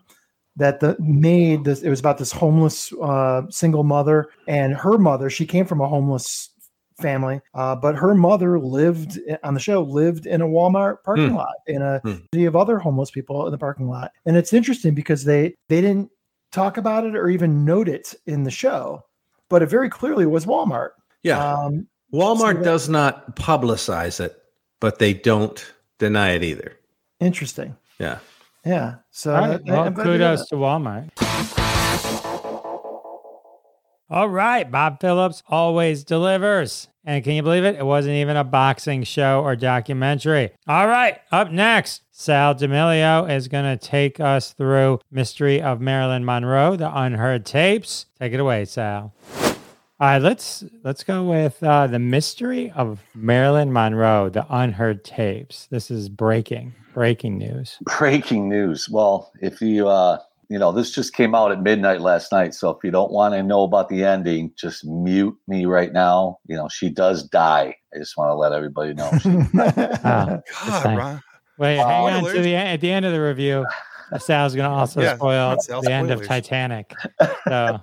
That 0.58 0.80
the 0.80 0.96
maid, 1.00 1.66
this, 1.66 1.82
it 1.82 1.90
was 1.90 2.00
about 2.00 2.18
this 2.18 2.32
homeless 2.32 2.94
uh, 3.02 3.42
single 3.50 3.84
mother 3.84 4.30
and 4.48 4.74
her 4.74 4.98
mother. 4.98 5.30
She 5.30 5.46
came 5.46 5.66
from 5.66 5.82
a 5.82 5.88
homeless 5.88 6.50
family, 7.02 7.42
uh, 7.54 7.76
but 7.76 7.96
her 7.96 8.16
mother 8.16 8.58
lived 8.58 9.20
on 9.44 9.54
the 9.54 9.60
show 9.60 9.82
lived 9.84 10.26
in 10.26 10.40
a 10.42 10.48
Walmart 10.48 11.04
parking 11.04 11.30
Hmm. 11.32 11.36
lot 11.36 11.56
in 11.68 11.82
a 11.82 12.00
Hmm. 12.00 12.14
city 12.34 12.46
of 12.46 12.56
other 12.56 12.80
homeless 12.80 13.12
people 13.12 13.46
in 13.48 13.52
the 13.52 13.58
parking 13.58 13.90
lot. 13.90 14.12
And 14.26 14.38
it's 14.38 14.54
interesting 14.54 14.94
because 14.96 15.26
they 15.26 15.56
they 15.68 15.82
didn't 15.82 16.10
talk 16.54 16.78
about 16.78 17.04
it 17.06 17.18
or 17.18 17.28
even 17.28 17.66
note 17.66 17.90
it 17.90 18.16
in 18.28 18.44
the 18.44 18.52
show, 18.52 19.04
but 19.50 19.62
it 19.62 19.66
very 19.70 19.90
clearly 19.90 20.26
was 20.26 20.46
Walmart. 20.46 20.92
Yeah. 21.22 21.44
Um, 21.46 21.86
Walmart 22.14 22.60
that- 22.60 22.64
does 22.64 22.88
not 22.88 23.36
publicize 23.36 24.22
it, 24.24 24.42
but 24.80 25.00
they 25.00 25.14
don't 25.14 25.66
deny 26.00 26.30
it 26.30 26.44
either. 26.44 26.78
interesting. 27.20 27.76
Yeah. 28.00 28.20
Yeah. 28.66 28.96
So 29.12 29.36
All 29.36 29.42
right. 29.42 29.62
Well, 29.66 29.84
I'm 29.84 29.94
glad 29.94 30.04
to 30.04 30.10
hear 30.10 30.20
kudos 30.20 30.48
to 30.48 30.56
Walmart. 30.56 31.10
All 34.10 34.30
right. 34.30 34.70
Bob 34.70 35.00
Phillips 35.00 35.44
always 35.48 36.04
delivers. 36.04 36.88
And 37.04 37.24
can 37.24 37.34
you 37.34 37.44
believe 37.44 37.64
it? 37.64 37.76
It 37.76 37.86
wasn't 37.86 38.16
even 38.16 38.36
a 38.36 38.44
boxing 38.44 39.04
show 39.04 39.42
or 39.44 39.56
documentary. 39.56 40.52
All 40.68 40.88
right. 40.88 41.20
Up 41.32 41.52
next, 41.52 42.02
Sal 42.12 42.56
D'Amelio 42.56 43.30
is 43.30 43.48
going 43.48 43.66
to 43.66 43.78
take 43.78 44.20
us 44.20 44.54
through 44.54 45.00
Mystery 45.12 45.62
of 45.62 45.80
Marilyn 45.80 46.26
Monroe, 46.26 46.76
the 46.76 46.92
unheard 46.98 47.46
tapes. 47.46 48.08
Take 48.20 48.34
it 48.34 48.40
away, 48.40 48.66
Sal. 48.66 49.14
All 49.98 50.08
right, 50.10 50.22
let's 50.22 50.66
let's 50.84 51.06
go 51.06 51.24
with 51.24 51.64
uh, 51.64 51.88
the 51.88 52.00
mystery 52.00 52.70
of 52.72 53.00
Marilyn 53.14 53.72
Monroe, 53.72 54.28
the 54.28 54.46
unheard 54.50 55.06
tapes. 55.06 55.68
This 55.68 55.90
is 55.90 56.10
breaking, 56.10 56.74
breaking 56.94 57.38
news. 57.38 57.78
breaking 57.98 58.50
news. 58.50 58.90
Well, 58.90 59.32
if 59.42 59.62
you 59.62 59.88
uh 59.88 60.20
you 60.50 60.60
know, 60.60 60.74
this 60.74 60.92
just 60.92 61.14
came 61.14 61.34
out 61.34 61.52
at 61.54 61.62
midnight 61.64 62.02
last 62.02 62.32
night. 62.34 62.54
So 62.54 62.70
if 62.70 62.84
you 62.84 62.92
don't 62.92 63.12
want 63.12 63.34
to 63.36 63.42
know 63.42 63.64
about 63.64 63.88
the 63.90 64.04
ending, 64.04 64.52
just 64.58 64.86
mute 64.86 65.36
me 65.48 65.66
right 65.66 65.92
now. 65.94 66.40
You 66.46 66.58
know, 66.58 66.68
she 66.68 66.90
does 66.90 67.24
die. 67.24 67.76
I 67.94 67.98
just 67.98 68.18
want 68.18 68.30
to 68.30 68.36
let 68.36 68.52
everybody 68.52 68.94
know. 68.94 69.12
She- 69.22 69.30
Oh, 69.30 70.42
God, 70.68 70.84
thing. 70.84 70.98
Ron. 70.98 71.24
Wait, 71.58 71.78
hang 71.78 72.14
on 72.14 72.24
to 72.34 72.42
the 72.42 72.54
end, 72.54 72.70
at 72.70 72.82
the 72.82 72.92
end 72.92 73.06
of 73.06 73.14
the 73.14 73.22
review. 73.22 73.66
Sal's 74.20 74.54
going 74.54 74.70
to 74.70 74.76
also 74.76 75.02
Yeah, 75.02 75.16
spoil 75.16 75.60
Sal 75.60 75.82
the 75.82 75.92
end 75.92 76.12
of. 76.12 76.24
Titanic. 76.28 76.94
So 77.48 77.80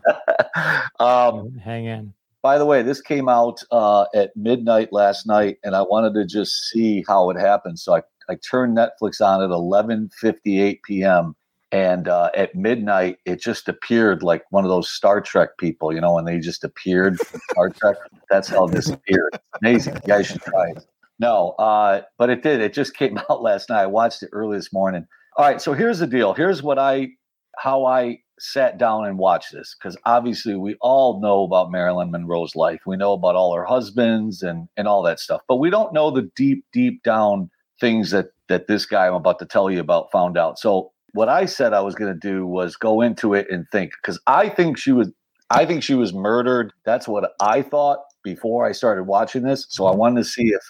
um, 1.01 1.55
hang 1.59 1.87
in. 1.87 2.15
by 2.43 2.59
the 2.59 2.67
way, 2.67 2.83
this 2.83 3.01
came 3.01 3.29
out 3.29 3.63
uh, 3.71 4.07
at 4.15 4.37
midnight 4.37 4.93
last 4.93 5.27
night, 5.27 5.59
and 5.65 5.75
I 5.75 5.83
wanted 5.83 6.15
to 6.15 6.25
just 6.25 6.69
see 6.69 7.05
how 7.07 7.31
it 7.31 7.39
happened. 7.39 7.79
So 7.79 7.95
I, 7.95 8.03
I 8.29 8.37
turned 8.37 8.77
Netflix 8.77 9.21
on 9.21 9.43
at 9.43 9.51
11:58 9.51 10.83
p.m. 10.85 11.35
And 11.73 12.07
uh, 12.07 12.29
at 12.37 12.55
midnight, 12.55 13.17
it 13.25 13.41
just 13.41 13.67
appeared 13.67 14.23
like 14.23 14.45
one 14.51 14.63
of 14.63 14.69
those 14.69 14.91
Star 14.91 15.23
Trek 15.23 15.57
people, 15.59 15.91
you 15.95 16.03
know, 16.03 16.13
when 16.13 16.27
they 16.27 16.39
just 16.39 16.65
appeared 16.65 17.19
from 17.19 17.41
Star 17.51 17.71
Trek. 17.81 17.97
That's 18.29 18.49
how 18.49 18.67
this 18.67 18.91
appeared. 18.91 19.39
Amazing. 19.63 19.95
You 19.95 20.01
guys 20.07 20.27
should 20.27 20.43
try 20.43 20.69
it. 20.77 20.85
No, 21.19 21.51
uh, 21.53 22.03
but 22.19 22.29
it 22.29 22.43
did. 22.43 22.61
It 22.61 22.75
just 22.75 22.95
came 22.99 23.19
out 23.19 23.41
last 23.43 23.71
night. 23.71 23.83
I 23.83 23.87
watched 23.87 24.23
it 24.23 24.29
early 24.33 24.59
this 24.59 24.73
morning. 24.73 25.07
All 25.39 25.47
right, 25.47 25.63
so 25.63 25.73
here's 25.73 26.01
the 26.01 26.07
deal. 26.07 26.35
Here's 26.35 26.63
what 26.63 26.79
I, 26.79 27.09
how 27.57 27.87
I 27.87 28.19
sat 28.43 28.77
down 28.77 29.07
and 29.07 29.19
watched 29.19 29.53
this 29.53 29.77
because 29.79 29.97
obviously 30.05 30.57
we 30.57 30.77
all 30.81 31.21
know 31.21 31.45
about 31.45 31.71
Marilyn 31.71 32.11
Monroe's 32.11 32.57
life. 32.57 32.81
We 32.85 32.97
know 32.97 33.13
about 33.13 33.37
all 33.37 33.55
her 33.55 33.65
husbands 33.65 34.43
and 34.43 34.69
and 34.77 34.89
all 34.89 35.03
that 35.03 35.21
stuff, 35.21 35.43
but 35.47 35.57
we 35.57 35.71
don't 35.71 35.93
know 35.93 36.11
the 36.11 36.29
deep, 36.35 36.65
deep 36.73 37.03
down 37.05 37.51
things 37.81 38.11
that 38.11 38.33
that 38.49 38.67
this 38.67 38.85
guy 38.85 39.07
I'm 39.07 39.15
about 39.15 39.39
to 39.39 39.47
tell 39.47 39.71
you 39.71 39.81
about 39.81 40.11
found 40.11 40.37
out. 40.37 40.59
So 40.59 40.91
what 41.13 41.29
I 41.29 41.45
said 41.45 41.73
I 41.73 41.81
was 41.81 41.95
going 41.95 42.13
to 42.13 42.19
do 42.19 42.45
was 42.45 42.75
go 42.75 43.01
into 43.01 43.33
it 43.35 43.47
and 43.49 43.67
think 43.71 43.93
because 44.03 44.21
I 44.27 44.49
think 44.49 44.77
she 44.77 44.93
was 44.93 45.13
I 45.51 45.65
think 45.65 45.83
she 45.83 45.95
was 45.95 46.13
murdered. 46.13 46.73
That's 46.85 47.07
what 47.07 47.31
I 47.41 47.63
thought 47.63 47.99
before 48.25 48.67
I 48.67 48.73
started 48.73 49.05
watching 49.05 49.43
this. 49.43 49.67
So 49.69 49.87
I 49.87 49.95
wanted 49.95 50.23
to 50.23 50.29
see 50.29 50.49
if 50.49 50.63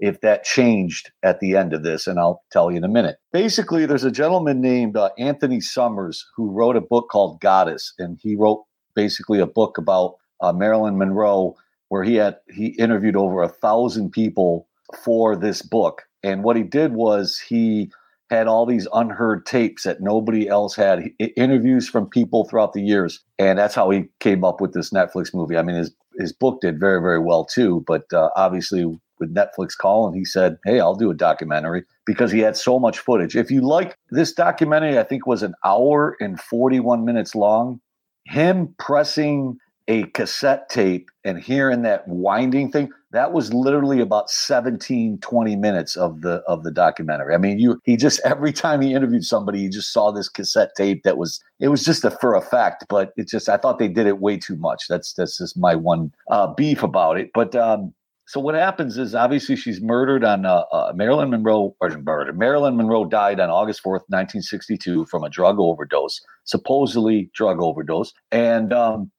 if 0.00 0.20
that 0.20 0.44
changed 0.44 1.10
at 1.22 1.40
the 1.40 1.56
end 1.56 1.72
of 1.72 1.82
this, 1.82 2.06
and 2.06 2.18
I'll 2.18 2.42
tell 2.50 2.70
you 2.70 2.76
in 2.76 2.84
a 2.84 2.88
minute. 2.88 3.16
Basically, 3.32 3.86
there's 3.86 4.04
a 4.04 4.10
gentleman 4.10 4.60
named 4.60 4.96
uh, 4.96 5.10
Anthony 5.18 5.60
Summers 5.60 6.26
who 6.36 6.50
wrote 6.50 6.76
a 6.76 6.80
book 6.80 7.08
called 7.10 7.40
Goddess, 7.40 7.94
and 7.98 8.18
he 8.22 8.36
wrote 8.36 8.64
basically 8.94 9.40
a 9.40 9.46
book 9.46 9.78
about 9.78 10.16
uh, 10.40 10.52
Marilyn 10.52 10.98
Monroe, 10.98 11.56
where 11.88 12.04
he 12.04 12.16
had 12.16 12.36
he 12.48 12.68
interviewed 12.78 13.16
over 13.16 13.42
a 13.42 13.48
thousand 13.48 14.10
people 14.10 14.68
for 15.04 15.36
this 15.36 15.62
book. 15.62 16.02
And 16.22 16.42
what 16.42 16.56
he 16.56 16.62
did 16.62 16.92
was 16.92 17.38
he 17.38 17.90
had 18.30 18.46
all 18.46 18.66
these 18.66 18.86
unheard 18.92 19.46
tapes 19.46 19.84
that 19.84 20.00
nobody 20.00 20.48
else 20.48 20.76
had, 20.76 21.10
interviews 21.36 21.88
from 21.88 22.06
people 22.06 22.44
throughout 22.44 22.72
the 22.72 22.82
years, 22.82 23.20
and 23.38 23.58
that's 23.58 23.74
how 23.74 23.88
he 23.90 24.04
came 24.20 24.44
up 24.44 24.60
with 24.60 24.74
this 24.74 24.90
Netflix 24.90 25.34
movie. 25.34 25.56
I 25.56 25.62
mean, 25.62 25.76
his 25.76 25.92
his 26.18 26.32
book 26.32 26.60
did 26.60 26.80
very 26.80 27.00
very 27.00 27.18
well 27.18 27.44
too, 27.44 27.84
but 27.86 28.12
uh, 28.12 28.30
obviously 28.36 28.98
with 29.20 29.34
Netflix 29.34 29.76
call 29.76 30.06
and 30.06 30.16
he 30.16 30.24
said, 30.24 30.58
"Hey, 30.64 30.80
I'll 30.80 30.94
do 30.94 31.10
a 31.10 31.14
documentary." 31.14 31.84
Because 32.06 32.32
he 32.32 32.40
had 32.40 32.56
so 32.56 32.78
much 32.78 32.98
footage. 32.98 33.36
If 33.36 33.50
you 33.50 33.60
like 33.60 33.96
this 34.10 34.32
documentary, 34.32 34.98
I 34.98 35.02
think 35.02 35.26
was 35.26 35.42
an 35.42 35.54
hour 35.64 36.16
and 36.20 36.40
41 36.40 37.04
minutes 37.04 37.34
long. 37.34 37.80
Him 38.24 38.74
pressing 38.78 39.58
a 39.88 40.04
cassette 40.04 40.68
tape 40.68 41.10
and 41.24 41.40
hearing 41.40 41.82
that 41.82 42.06
winding 42.06 42.70
thing 42.70 42.90
that 43.10 43.32
was 43.32 43.54
literally 43.54 44.00
about 44.00 44.28
17 44.30 45.18
20 45.18 45.56
minutes 45.56 45.96
of 45.96 46.20
the 46.20 46.42
of 46.46 46.62
the 46.62 46.70
documentary 46.70 47.34
i 47.34 47.38
mean 47.38 47.58
you 47.58 47.80
he 47.84 47.96
just 47.96 48.20
every 48.24 48.52
time 48.52 48.82
he 48.82 48.92
interviewed 48.92 49.24
somebody 49.24 49.60
you 49.60 49.70
just 49.70 49.92
saw 49.92 50.10
this 50.10 50.28
cassette 50.28 50.70
tape 50.76 51.02
that 51.02 51.16
was 51.16 51.42
it 51.58 51.68
was 51.68 51.82
just 51.82 52.04
a 52.04 52.10
for 52.10 52.34
a 52.34 52.42
fact 52.42 52.84
but 52.88 53.12
it 53.16 53.26
just 53.26 53.48
i 53.48 53.56
thought 53.56 53.78
they 53.78 53.88
did 53.88 54.06
it 54.06 54.20
way 54.20 54.36
too 54.36 54.56
much 54.56 54.84
that's 54.88 55.14
that's 55.14 55.38
just 55.38 55.56
my 55.56 55.74
one 55.74 56.12
uh, 56.30 56.46
beef 56.54 56.82
about 56.82 57.18
it 57.18 57.30
but 57.32 57.56
um 57.56 57.92
so 58.28 58.40
what 58.40 58.54
happens 58.54 58.98
is 58.98 59.14
obviously 59.14 59.56
she's 59.56 59.80
murdered 59.80 60.22
on 60.22 60.44
uh, 60.44 60.64
uh, 60.70 60.92
Marilyn 60.94 61.30
Monroe 61.30 61.74
or 61.80 61.88
murdered. 61.88 62.38
Marilyn 62.38 62.76
Monroe 62.76 63.06
died 63.06 63.40
on 63.40 63.48
August 63.48 63.82
4th, 63.82 64.04
1962 64.08 65.06
from 65.06 65.24
a 65.24 65.30
drug 65.30 65.58
overdose, 65.58 66.20
supposedly 66.44 67.30
drug 67.32 67.62
overdose. 67.62 68.12
And 68.30 68.70
um, 68.74 69.10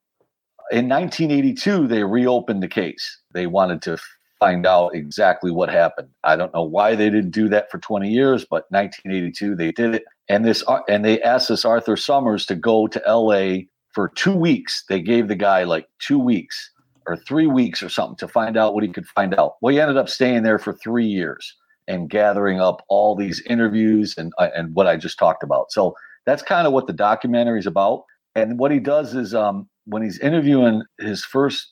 in 0.72 0.88
1982, 0.88 1.88
they 1.88 2.04
reopened 2.04 2.62
the 2.62 2.68
case. 2.68 3.18
They 3.34 3.48
wanted 3.48 3.82
to 3.82 3.98
find 4.40 4.68
out 4.68 4.94
exactly 4.94 5.50
what 5.50 5.70
happened. 5.70 6.10
I 6.24 6.36
don't 6.36 6.54
know 6.54 6.62
why 6.62 6.94
they 6.94 7.10
didn't 7.10 7.32
do 7.32 7.50
that 7.50 7.72
for 7.72 7.80
20 7.80 8.12
years, 8.12 8.46
but 8.48 8.66
1982 8.70 9.56
they 9.56 9.72
did 9.72 9.96
it. 9.96 10.04
And 10.28 10.46
this 10.46 10.64
uh, 10.68 10.82
and 10.88 11.04
they 11.04 11.20
asked 11.24 11.50
this 11.50 11.66
Arthur 11.66 11.98
Summers 11.98 12.46
to 12.46 12.56
go 12.56 12.86
to 12.86 13.02
LA 13.08 13.62
for 13.92 14.10
2 14.10 14.36
weeks. 14.36 14.84
They 14.88 15.02
gave 15.02 15.30
the 15.30 15.36
guy 15.36 15.64
like 15.64 15.90
2 15.98 16.20
weeks 16.20 16.70
or 17.10 17.18
3 17.18 17.48
weeks 17.48 17.82
or 17.82 17.90
something 17.90 18.18
to 18.18 18.28
find 18.28 18.58
out 18.58 18.74
what 18.74 18.84
he 18.84 18.90
could 18.90 19.08
find 19.08 19.34
out. 19.34 19.56
Well, 19.62 19.74
he 19.74 19.82
ended 19.82 19.98
up 19.98 20.10
staying 20.10 20.44
there 20.44 20.60
for 20.60 20.74
3 20.74 21.06
years 21.06 21.56
and 21.88 22.10
gathering 22.10 22.62
up 22.62 22.86
all 22.88 23.16
these 23.16 23.42
interviews 23.42 24.16
and 24.18 24.32
uh, 24.38 24.50
and 24.56 24.74
what 24.76 24.88
I 24.88 24.96
just 24.96 25.18
talked 25.18 25.44
about. 25.44 25.72
So 25.72 25.96
that's 26.26 26.44
kind 26.44 26.68
of 26.68 26.74
what 26.74 26.88
the 26.88 26.94
documentary 26.94 27.60
is 27.60 27.66
about. 27.66 28.04
And 28.36 28.60
what 28.60 28.72
he 28.72 28.80
does 28.80 29.16
is 29.16 29.34
um, 29.34 29.68
when 29.86 30.04
he's 30.04 30.20
interviewing 30.20 30.84
his 31.00 31.26
first 31.26 31.68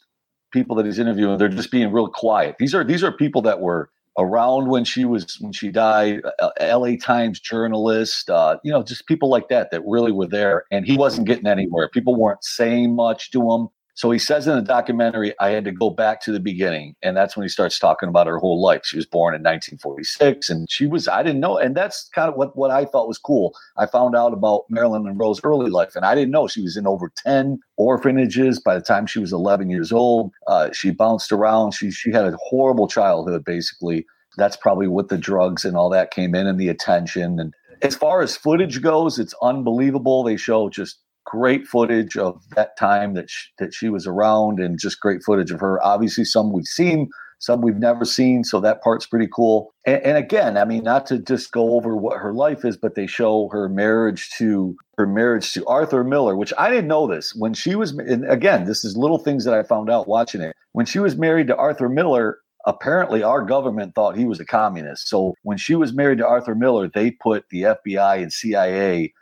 people 0.52 0.76
that 0.76 0.86
he's 0.86 1.00
interviewing, 1.00 1.38
they're 1.38 1.50
just 1.50 1.72
being 1.72 1.92
real 1.92 2.08
quiet. 2.08 2.56
These 2.60 2.74
are 2.74 2.84
these 2.84 3.04
are 3.04 3.12
people 3.12 3.42
that 3.44 3.62
were 3.62 3.90
around 4.18 4.70
when 4.70 4.84
she 4.84 5.06
was 5.06 5.38
when 5.40 5.52
she 5.52 5.70
died, 5.70 6.22
uh, 6.42 6.50
L.A. 6.60 6.98
Times 6.98 7.40
journalist, 7.40 8.30
uh, 8.30 8.58
you 8.64 8.72
know, 8.72 8.82
just 8.84 9.06
people 9.06 9.30
like 9.30 9.50
that 9.50 9.70
that 9.72 9.82
really 9.86 10.12
were 10.12 10.28
there, 10.28 10.66
and 10.72 10.86
he 10.86 10.98
wasn't 10.98 11.28
getting 11.28 11.48
anywhere. 11.48 11.90
People 11.90 12.16
weren't 12.16 12.44
saying 12.44 12.96
much 12.96 13.32
to 13.32 13.52
him. 13.52 13.68
So 13.98 14.12
he 14.12 14.20
says 14.20 14.46
in 14.46 14.56
the 14.56 14.62
documentary, 14.62 15.34
I 15.40 15.50
had 15.50 15.66
to 15.66 15.72
go 15.72 15.90
back 15.90 16.22
to 16.22 16.32
the 16.32 16.40
beginning. 16.40 16.96
And 17.02 17.18
that's 17.18 17.36
when 17.36 17.44
he 17.44 17.50
starts 17.50 17.80
talking 17.80 18.08
about 18.08 18.28
her 18.28 18.38
whole 18.38 18.62
life. 18.62 18.82
She 18.84 18.96
was 18.96 19.08
born 19.08 19.34
in 19.34 19.42
1946 19.42 20.52
and 20.52 20.70
she 20.70 20.86
was, 20.86 21.08
I 21.08 21.24
didn't 21.24 21.40
know. 21.40 21.58
And 21.58 21.76
that's 21.76 22.08
kind 22.14 22.30
of 22.30 22.36
what, 22.36 22.56
what 22.56 22.70
I 22.70 22.86
thought 22.86 23.08
was 23.08 23.18
cool. 23.18 23.56
I 23.76 23.88
found 23.88 24.16
out 24.16 24.34
about 24.34 24.66
Marilyn 24.70 25.04
Monroe's 25.04 25.42
early 25.44 25.72
life 25.72 25.96
and 25.96 26.06
I 26.06 26.14
didn't 26.14 26.30
know 26.30 26.48
she 26.48 26.62
was 26.62 26.78
in 26.78 26.86
over 26.86 27.12
10 27.26 27.58
orphanages 27.78 28.60
by 28.60 28.76
the 28.76 28.84
time 28.84 29.08
she 29.08 29.18
was 29.18 29.34
11 29.34 29.72
years 29.72 29.92
old. 29.92 30.32
Uh, 30.46 30.72
she 30.72 30.92
bounced 30.92 31.32
around. 31.32 31.72
She, 31.72 31.90
she 31.90 32.12
had 32.12 32.26
a 32.26 32.38
horrible 32.40 32.88
childhood, 32.88 33.44
basically. 33.46 34.06
That's 34.38 34.58
probably 34.58 34.88
what 34.88 35.10
the 35.10 35.18
drugs 35.18 35.66
and 35.66 35.76
all 35.76 35.90
that 35.90 36.12
came 36.12 36.36
in 36.36 36.46
and 36.46 36.60
the 36.60 36.70
attention. 36.70 37.40
And 37.40 37.52
as 37.82 37.96
far 37.96 38.22
as 38.22 38.38
footage 38.38 38.80
goes, 38.80 39.18
it's 39.18 39.34
unbelievable. 39.42 40.24
They 40.24 40.38
show 40.38 40.70
just 40.70 41.00
great 41.28 41.68
footage 41.68 42.18
of 42.18 42.42
that 42.56 42.78
time 42.78 43.14
that 43.14 43.30
she, 43.30 43.50
that 43.60 43.74
she 43.74 43.90
was 43.90 44.08
around 44.08 44.60
and 44.60 44.80
just 44.80 45.00
great 45.02 45.22
footage 45.24 45.52
of 45.52 45.60
her 45.60 45.84
obviously 45.84 46.24
some 46.24 46.54
we've 46.54 46.66
seen 46.66 47.10
some 47.40 47.62
we've 47.62 47.78
never 47.78 48.06
seen. 48.06 48.44
So 48.44 48.60
that 48.62 48.82
part's 48.82 49.06
pretty 49.06 49.28
cool. 49.32 49.74
And, 49.86 50.02
and 50.04 50.18
again, 50.18 50.58
I 50.58 50.66
mean, 50.66 50.84
not 50.84 51.06
to 51.08 51.20
just 51.20 51.52
go 51.52 51.76
over 51.76 51.96
what 51.96 52.18
her 52.18 52.34
life 52.34 52.66
is, 52.66 52.78
but 52.78 52.96
they 52.96 53.08
show 53.08 53.50
her 53.52 53.70
marriage 53.70 54.30
to 54.38 54.76
her 54.98 55.06
marriage 55.06 55.54
to 55.54 55.66
Arthur 55.68 56.04
Miller, 56.04 56.36
which 56.36 56.54
I 56.58 56.70
didn't 56.70 56.88
know 56.88 57.08
this 57.08 57.36
when 57.36 57.54
she 57.54 57.76
was. 57.76 57.92
And 57.92 58.30
again, 58.30 58.66
this 58.66 58.84
is 58.84 58.98
little 58.98 59.20
things 59.20 59.46
that 59.46 59.54
I 59.54 59.64
found 59.64 59.90
out 59.90 60.08
watching 60.08 60.42
it. 60.42 60.56
When 60.74 60.86
she 60.86 61.00
was 61.00 61.16
married 61.16 61.48
to 61.48 61.56
Arthur 61.56 61.90
Miller, 61.90 62.40
apparently 62.66 63.24
our 63.24 63.44
government 63.44 63.94
thought 63.94 64.18
he 64.18 64.26
was 64.26 64.40
a 64.40 64.46
communist. 64.46 65.08
So 65.08 65.36
when 65.44 65.58
she 65.58 65.76
was 65.76 65.94
married 65.94 66.18
to 66.20 66.28
Arthur 66.28 66.56
Miller, 66.56 66.90
they 66.94 67.12
put 67.12 67.46
the 67.50 67.64
FBI 67.64 68.22
and 68.22 68.34
CIA 68.34 69.14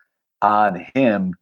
on 0.41 0.85
him 0.93 1.33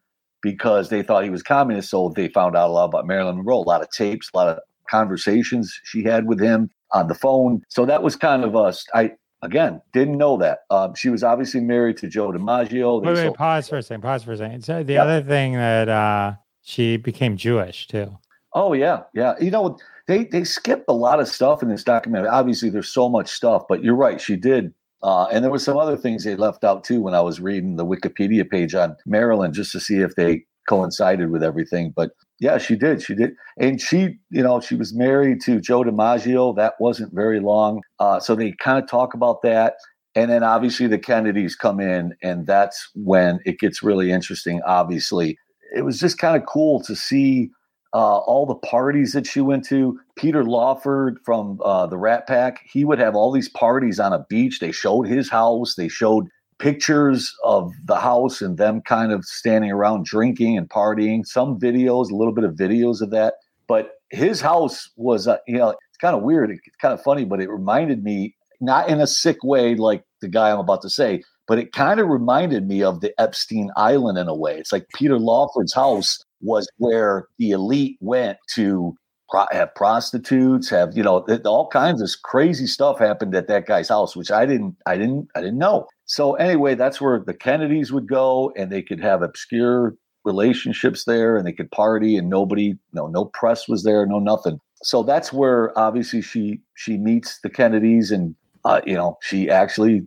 because 0.43 0.89
they 0.89 1.01
thought 1.01 1.23
he 1.23 1.31
was 1.31 1.41
communist. 1.41 1.89
So 1.89 2.09
they 2.15 2.27
found 2.27 2.55
out 2.55 2.69
a 2.69 2.73
lot 2.73 2.85
about 2.85 3.07
Marilyn 3.07 3.37
Monroe, 3.37 3.59
a 3.59 3.61
lot 3.61 3.81
of 3.81 3.89
tapes, 3.89 4.29
a 4.33 4.37
lot 4.37 4.49
of 4.49 4.59
conversations 4.87 5.79
she 5.83 6.03
had 6.03 6.27
with 6.27 6.39
him 6.39 6.69
on 6.91 7.07
the 7.07 7.15
phone. 7.15 7.63
So 7.69 7.85
that 7.87 8.03
was 8.03 8.15
kind 8.15 8.43
of 8.43 8.55
us. 8.55 8.85
I 8.93 9.13
again 9.41 9.81
didn't 9.93 10.17
know 10.17 10.37
that. 10.37 10.59
Um, 10.69 10.93
she 10.93 11.09
was 11.09 11.23
obviously 11.23 11.61
married 11.61 11.97
to 11.97 12.07
Joe 12.07 12.31
DiMaggio. 12.31 13.01
Wait, 13.01 13.15
wait, 13.15 13.33
pause 13.33 13.67
for 13.67 13.77
a 13.77 13.81
second. 13.81 14.01
Pause 14.01 14.23
for 14.23 14.31
a 14.33 14.37
second. 14.37 14.61
So 14.63 14.83
the 14.83 14.97
other 14.97 15.23
thing 15.23 15.53
that 15.53 15.89
uh, 15.89 16.33
she 16.61 16.97
became 16.97 17.37
Jewish 17.37 17.87
too. 17.87 18.17
Oh 18.53 18.73
yeah, 18.73 19.03
yeah. 19.15 19.33
You 19.39 19.49
know 19.49 19.79
they 20.07 20.25
they 20.25 20.43
skipped 20.43 20.85
a 20.89 20.93
lot 20.93 21.19
of 21.19 21.27
stuff 21.27 21.63
in 21.63 21.69
this 21.69 21.83
documentary. 21.83 22.29
Obviously, 22.29 22.69
there's 22.69 22.89
so 22.89 23.09
much 23.09 23.29
stuff, 23.29 23.63
but 23.67 23.83
you're 23.83 23.95
right. 23.95 24.19
She 24.19 24.35
did 24.35 24.73
uh, 25.03 25.25
and 25.25 25.43
there 25.43 25.51
were 25.51 25.59
some 25.59 25.77
other 25.77 25.97
things 25.97 26.23
they 26.23 26.35
left 26.35 26.63
out 26.63 26.83
too 26.83 27.01
when 27.01 27.13
I 27.13 27.21
was 27.21 27.39
reading 27.39 27.75
the 27.75 27.85
Wikipedia 27.85 28.49
page 28.49 28.73
on 28.73 28.95
Marilyn 29.05 29.53
just 29.53 29.71
to 29.73 29.79
see 29.79 29.97
if 29.97 30.15
they 30.15 30.45
coincided 30.67 31.29
with 31.29 31.43
everything. 31.43 31.93
But 31.93 32.11
yeah, 32.39 32.57
she 32.57 32.75
did. 32.75 33.01
She 33.01 33.13
did. 33.13 33.33
And 33.57 33.81
she, 33.81 34.17
you 34.29 34.41
know, 34.41 34.61
she 34.61 34.75
was 34.75 34.93
married 34.93 35.41
to 35.41 35.59
Joe 35.59 35.83
DiMaggio. 35.83 36.55
That 36.55 36.75
wasn't 36.79 37.13
very 37.13 37.41
long. 37.41 37.81
Uh, 37.99 38.19
so 38.19 38.33
they 38.33 38.53
kind 38.53 38.81
of 38.81 38.89
talk 38.89 39.13
about 39.13 39.41
that. 39.43 39.75
And 40.15 40.31
then 40.31 40.43
obviously 40.43 40.87
the 40.87 40.99
Kennedys 40.99 41.55
come 41.55 41.79
in, 41.79 42.13
and 42.21 42.45
that's 42.45 42.89
when 42.93 43.39
it 43.45 43.59
gets 43.59 43.81
really 43.81 44.11
interesting. 44.11 44.61
Obviously, 44.65 45.37
it 45.75 45.81
was 45.81 45.99
just 45.99 46.19
kind 46.19 46.37
of 46.37 46.47
cool 46.47 46.81
to 46.83 46.95
see 46.95 47.49
uh, 47.93 48.17
all 48.17 48.45
the 48.45 48.55
parties 48.55 49.13
that 49.13 49.27
she 49.27 49.41
went 49.41 49.65
to. 49.65 49.99
Peter 50.15 50.43
Lawford 50.43 51.19
from 51.23 51.59
uh, 51.63 51.85
the 51.87 51.97
Rat 51.97 52.27
Pack, 52.27 52.61
he 52.65 52.85
would 52.85 52.99
have 52.99 53.15
all 53.15 53.31
these 53.31 53.49
parties 53.49 53.99
on 53.99 54.13
a 54.13 54.25
beach. 54.29 54.59
They 54.59 54.71
showed 54.71 55.07
his 55.07 55.29
house. 55.29 55.75
They 55.75 55.87
showed 55.87 56.27
pictures 56.57 57.35
of 57.43 57.71
the 57.85 57.99
house 57.99 58.41
and 58.41 58.57
them 58.57 58.81
kind 58.81 59.11
of 59.11 59.25
standing 59.25 59.71
around 59.71 60.05
drinking 60.05 60.57
and 60.57 60.69
partying. 60.69 61.25
Some 61.25 61.59
videos, 61.59 62.09
a 62.09 62.15
little 62.15 62.33
bit 62.33 62.45
of 62.45 62.53
videos 62.53 63.01
of 63.01 63.11
that. 63.11 63.35
But 63.67 63.91
his 64.09 64.41
house 64.41 64.89
was, 64.95 65.27
uh, 65.27 65.37
you 65.47 65.57
know, 65.57 65.69
it's 65.69 65.97
kind 65.99 66.15
of 66.15 66.23
weird. 66.23 66.51
It's 66.51 66.61
kind 66.81 66.93
of 66.93 67.01
funny, 67.03 67.25
but 67.25 67.41
it 67.41 67.49
reminded 67.49 68.03
me, 68.03 68.35
not 68.59 68.89
in 68.89 69.01
a 69.01 69.07
sick 69.07 69.43
way 69.43 69.75
like 69.75 70.03
the 70.21 70.27
guy 70.27 70.51
I'm 70.51 70.59
about 70.59 70.81
to 70.83 70.89
say, 70.89 71.23
but 71.47 71.59
it 71.59 71.73
kind 71.73 71.99
of 71.99 72.07
reminded 72.07 72.67
me 72.67 72.81
of 72.81 73.01
the 73.01 73.13
Epstein 73.19 73.69
Island 73.75 74.17
in 74.17 74.27
a 74.27 74.35
way. 74.35 74.57
It's 74.57 74.71
like 74.71 74.87
Peter 74.95 75.19
Lawford's 75.19 75.73
house 75.73 76.23
was 76.43 76.67
where 76.77 77.27
the 77.39 77.51
elite 77.51 77.97
went 78.01 78.37
to 78.55 78.95
pro- 79.29 79.47
have 79.51 79.73
prostitutes, 79.75 80.69
have 80.69 80.95
you 80.95 81.03
know 81.03 81.25
all 81.45 81.67
kinds 81.67 82.01
of 82.01 82.09
crazy 82.23 82.67
stuff 82.67 82.99
happened 82.99 83.35
at 83.35 83.47
that 83.47 83.65
guy's 83.65 83.89
house, 83.89 84.15
which 84.15 84.31
I 84.31 84.45
didn't, 84.45 84.75
I 84.85 84.97
didn't, 84.97 85.27
I 85.35 85.41
didn't 85.41 85.57
know. 85.57 85.87
So 86.05 86.35
anyway, 86.35 86.75
that's 86.75 87.01
where 87.01 87.19
the 87.19 87.33
Kennedys 87.33 87.91
would 87.91 88.07
go, 88.07 88.51
and 88.55 88.71
they 88.71 88.81
could 88.81 89.01
have 89.01 89.21
obscure 89.21 89.95
relationships 90.25 91.05
there, 91.05 91.35
and 91.35 91.45
they 91.45 91.51
could 91.51 91.71
party, 91.71 92.15
and 92.15 92.29
nobody, 92.29 92.75
no, 92.93 93.07
no 93.07 93.25
press 93.25 93.67
was 93.67 93.83
there, 93.83 94.05
no 94.05 94.19
nothing. 94.19 94.59
So 94.83 95.03
that's 95.03 95.33
where 95.33 95.77
obviously 95.77 96.21
she 96.21 96.59
she 96.75 96.97
meets 96.97 97.39
the 97.41 97.49
Kennedys, 97.49 98.11
and 98.11 98.35
uh, 98.65 98.81
you 98.85 98.95
know 98.95 99.17
she 99.21 99.49
actually 99.49 100.03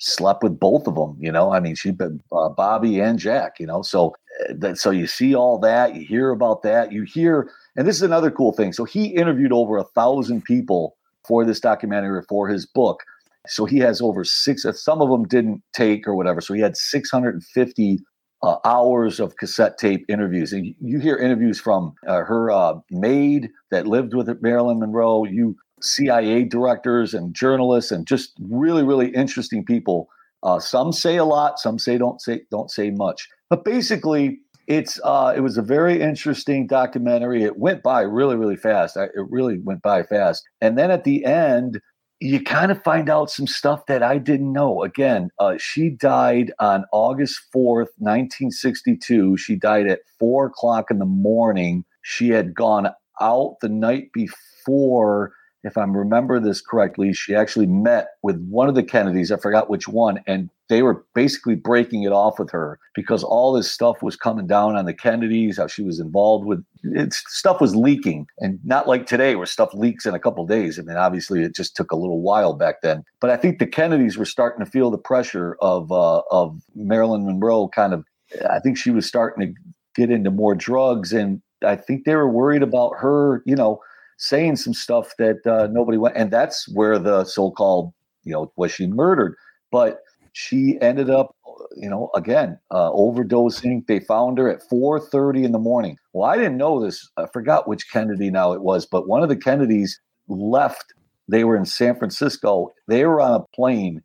slept 0.00 0.42
with 0.42 0.58
both 0.58 0.86
of 0.86 0.96
them. 0.96 1.16
You 1.20 1.30
know, 1.30 1.52
I 1.52 1.60
mean, 1.60 1.76
she 1.76 1.92
been 1.92 2.20
uh, 2.32 2.48
Bobby 2.48 2.98
and 3.00 3.18
Jack. 3.18 3.60
You 3.60 3.66
know, 3.66 3.82
so 3.82 4.14
that 4.48 4.78
so 4.78 4.90
you 4.90 5.06
see 5.06 5.34
all 5.34 5.58
that, 5.58 5.94
you 5.94 6.04
hear 6.04 6.30
about 6.30 6.62
that, 6.62 6.92
you 6.92 7.02
hear, 7.02 7.50
and 7.76 7.86
this 7.86 7.96
is 7.96 8.02
another 8.02 8.30
cool 8.30 8.52
thing. 8.52 8.72
So 8.72 8.84
he 8.84 9.06
interviewed 9.06 9.52
over 9.52 9.76
a 9.76 9.84
thousand 9.84 10.42
people 10.44 10.96
for 11.26 11.44
this 11.44 11.60
documentary 11.60 12.22
for 12.28 12.48
his 12.48 12.66
book. 12.66 13.02
So 13.46 13.64
he 13.64 13.78
has 13.78 14.00
over 14.00 14.24
six. 14.24 14.64
Some 14.74 15.00
of 15.00 15.10
them 15.10 15.26
didn't 15.26 15.62
take 15.72 16.06
or 16.06 16.14
whatever. 16.14 16.40
So 16.40 16.54
he 16.54 16.60
had 16.60 16.76
650 16.76 17.98
uh, 18.42 18.56
hours 18.64 19.20
of 19.20 19.36
cassette 19.36 19.78
tape 19.78 20.04
interviews, 20.08 20.52
and 20.52 20.74
you 20.80 20.98
hear 20.98 21.16
interviews 21.16 21.60
from 21.60 21.94
uh, 22.06 22.22
her 22.24 22.50
uh, 22.50 22.74
maid 22.90 23.50
that 23.70 23.86
lived 23.86 24.14
with 24.14 24.40
Marilyn 24.40 24.80
Monroe. 24.80 25.24
You 25.24 25.56
CIA 25.82 26.44
directors 26.44 27.14
and 27.14 27.34
journalists, 27.34 27.90
and 27.90 28.06
just 28.06 28.32
really, 28.40 28.82
really 28.82 29.08
interesting 29.08 29.64
people. 29.64 30.08
Uh, 30.42 30.58
some 30.58 30.92
say 30.92 31.16
a 31.16 31.24
lot, 31.24 31.58
some 31.58 31.78
say 31.78 31.98
don't 31.98 32.20
say 32.20 32.42
don't 32.50 32.70
say 32.70 32.90
much. 32.90 33.28
But 33.48 33.64
basically, 33.64 34.40
it's 34.66 35.00
uh, 35.02 35.34
it 35.36 35.40
was 35.40 35.58
a 35.58 35.62
very 35.62 36.00
interesting 36.00 36.66
documentary. 36.66 37.42
It 37.42 37.58
went 37.58 37.82
by 37.82 38.02
really, 38.02 38.36
really 38.36 38.56
fast. 38.56 38.96
I, 38.96 39.04
it 39.04 39.28
really 39.28 39.58
went 39.58 39.82
by 39.82 40.02
fast. 40.02 40.44
And 40.60 40.78
then 40.78 40.90
at 40.90 41.04
the 41.04 41.24
end, 41.24 41.80
you 42.20 42.42
kind 42.42 42.70
of 42.70 42.82
find 42.82 43.08
out 43.08 43.30
some 43.30 43.46
stuff 43.46 43.86
that 43.86 44.02
I 44.02 44.18
didn't 44.18 44.52
know. 44.52 44.82
Again, 44.82 45.30
uh, 45.38 45.56
she 45.58 45.88
died 45.88 46.52
on 46.58 46.84
August 46.92 47.40
4th, 47.54 47.88
1962. 47.98 49.38
She 49.38 49.56
died 49.56 49.88
at 49.88 50.00
four 50.18 50.46
o'clock 50.46 50.90
in 50.90 50.98
the 50.98 51.06
morning. 51.06 51.84
She 52.02 52.28
had 52.28 52.54
gone 52.54 52.88
out 53.20 53.56
the 53.60 53.70
night 53.70 54.12
before 54.12 55.32
if 55.62 55.76
I'm 55.76 55.96
remember 55.96 56.40
this 56.40 56.60
correctly, 56.60 57.12
she 57.12 57.34
actually 57.34 57.66
met 57.66 58.08
with 58.22 58.40
one 58.48 58.68
of 58.68 58.74
the 58.74 58.82
Kennedys. 58.82 59.30
I 59.30 59.36
forgot 59.36 59.68
which 59.68 59.88
one, 59.88 60.20
and 60.26 60.48
they 60.68 60.82
were 60.82 61.04
basically 61.14 61.54
breaking 61.54 62.04
it 62.04 62.12
off 62.12 62.38
with 62.38 62.50
her 62.50 62.78
because 62.94 63.22
all 63.22 63.52
this 63.52 63.70
stuff 63.70 64.02
was 64.02 64.16
coming 64.16 64.46
down 64.46 64.76
on 64.76 64.86
the 64.86 64.94
Kennedys. 64.94 65.58
How 65.58 65.66
she 65.66 65.82
was 65.82 66.00
involved 66.00 66.46
with 66.46 66.64
it, 66.82 67.12
stuff 67.12 67.60
was 67.60 67.76
leaking, 67.76 68.26
and 68.38 68.58
not 68.64 68.88
like 68.88 69.06
today 69.06 69.34
where 69.34 69.46
stuff 69.46 69.74
leaks 69.74 70.06
in 70.06 70.14
a 70.14 70.18
couple 70.18 70.46
days. 70.46 70.78
I 70.78 70.82
mean, 70.82 70.96
obviously, 70.96 71.42
it 71.42 71.54
just 71.54 71.76
took 71.76 71.92
a 71.92 71.96
little 71.96 72.22
while 72.22 72.54
back 72.54 72.80
then. 72.82 73.04
But 73.20 73.30
I 73.30 73.36
think 73.36 73.58
the 73.58 73.66
Kennedys 73.66 74.16
were 74.16 74.24
starting 74.24 74.64
to 74.64 74.70
feel 74.70 74.90
the 74.90 74.98
pressure 74.98 75.56
of 75.60 75.92
uh, 75.92 76.22
of 76.30 76.62
Marilyn 76.74 77.26
Monroe. 77.26 77.68
Kind 77.68 77.92
of, 77.92 78.04
I 78.48 78.60
think 78.60 78.78
she 78.78 78.90
was 78.90 79.06
starting 79.06 79.46
to 79.46 79.60
get 79.94 80.10
into 80.10 80.30
more 80.30 80.54
drugs, 80.54 81.12
and 81.12 81.42
I 81.62 81.76
think 81.76 82.06
they 82.06 82.14
were 82.14 82.30
worried 82.30 82.62
about 82.62 82.92
her. 82.98 83.42
You 83.44 83.56
know 83.56 83.80
saying 84.20 84.54
some 84.56 84.74
stuff 84.74 85.12
that 85.18 85.44
uh, 85.46 85.66
nobody 85.72 85.98
went, 85.98 86.16
and 86.16 86.30
that's 86.30 86.68
where 86.68 86.98
the 86.98 87.24
so-called, 87.24 87.92
you 88.22 88.32
know, 88.32 88.52
was 88.56 88.70
she 88.70 88.86
murdered? 88.86 89.34
But 89.72 90.00
she 90.32 90.78
ended 90.80 91.10
up, 91.10 91.34
you 91.76 91.88
know, 91.88 92.10
again 92.14 92.58
uh, 92.70 92.90
overdosing. 92.92 93.86
They 93.86 94.00
found 94.00 94.38
her 94.38 94.48
at 94.48 94.62
4:30 94.70 95.44
in 95.44 95.52
the 95.52 95.58
morning. 95.58 95.96
Well, 96.12 96.30
I 96.30 96.36
didn't 96.36 96.58
know 96.58 96.84
this. 96.84 97.08
I 97.16 97.26
forgot 97.32 97.66
which 97.66 97.90
Kennedy 97.90 98.30
now 98.30 98.52
it 98.52 98.62
was, 98.62 98.86
but 98.86 99.08
one 99.08 99.22
of 99.22 99.28
the 99.28 99.36
Kennedys 99.36 99.98
left. 100.28 100.94
They 101.28 101.44
were 101.44 101.56
in 101.56 101.64
San 101.64 101.96
Francisco. 101.96 102.72
They 102.88 103.04
were 103.04 103.20
on 103.20 103.40
a 103.40 103.56
plane 103.56 104.02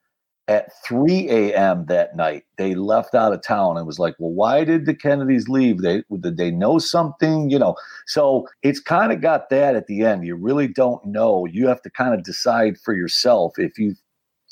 at 0.48 0.72
3 0.84 1.30
a.m. 1.30 1.86
that 1.88 2.16
night. 2.16 2.44
They 2.58 2.76
left 2.76 3.16
out 3.16 3.34
of 3.34 3.42
town 3.42 3.78
and 3.78 3.88
was 3.88 4.00
like, 4.00 4.16
well, 4.20 4.32
why 4.32 4.64
did 4.64 4.86
the 4.86 4.94
Kennedys 4.94 5.50
leave? 5.50 5.82
They 5.82 6.04
did 6.20 6.38
they 6.38 6.52
know 6.52 6.78
something? 6.78 7.50
You 7.50 7.60
know, 7.60 7.76
so 8.06 8.48
it's 8.62 8.80
kind 8.80 9.12
of 9.12 9.22
got 9.22 9.50
that 9.50 9.76
at 9.76 9.88
the 9.88 10.04
end. 10.04 10.26
You 10.26 10.36
really 10.36 10.68
don't 10.68 11.04
know. 11.06 11.46
You 11.46 11.68
have 11.68 11.82
to 11.84 11.90
kind 11.90 12.14
of 12.14 12.24
decide 12.24 12.78
for 12.78 12.94
yourself 12.94 13.58
if 13.58 13.78
you 13.78 13.96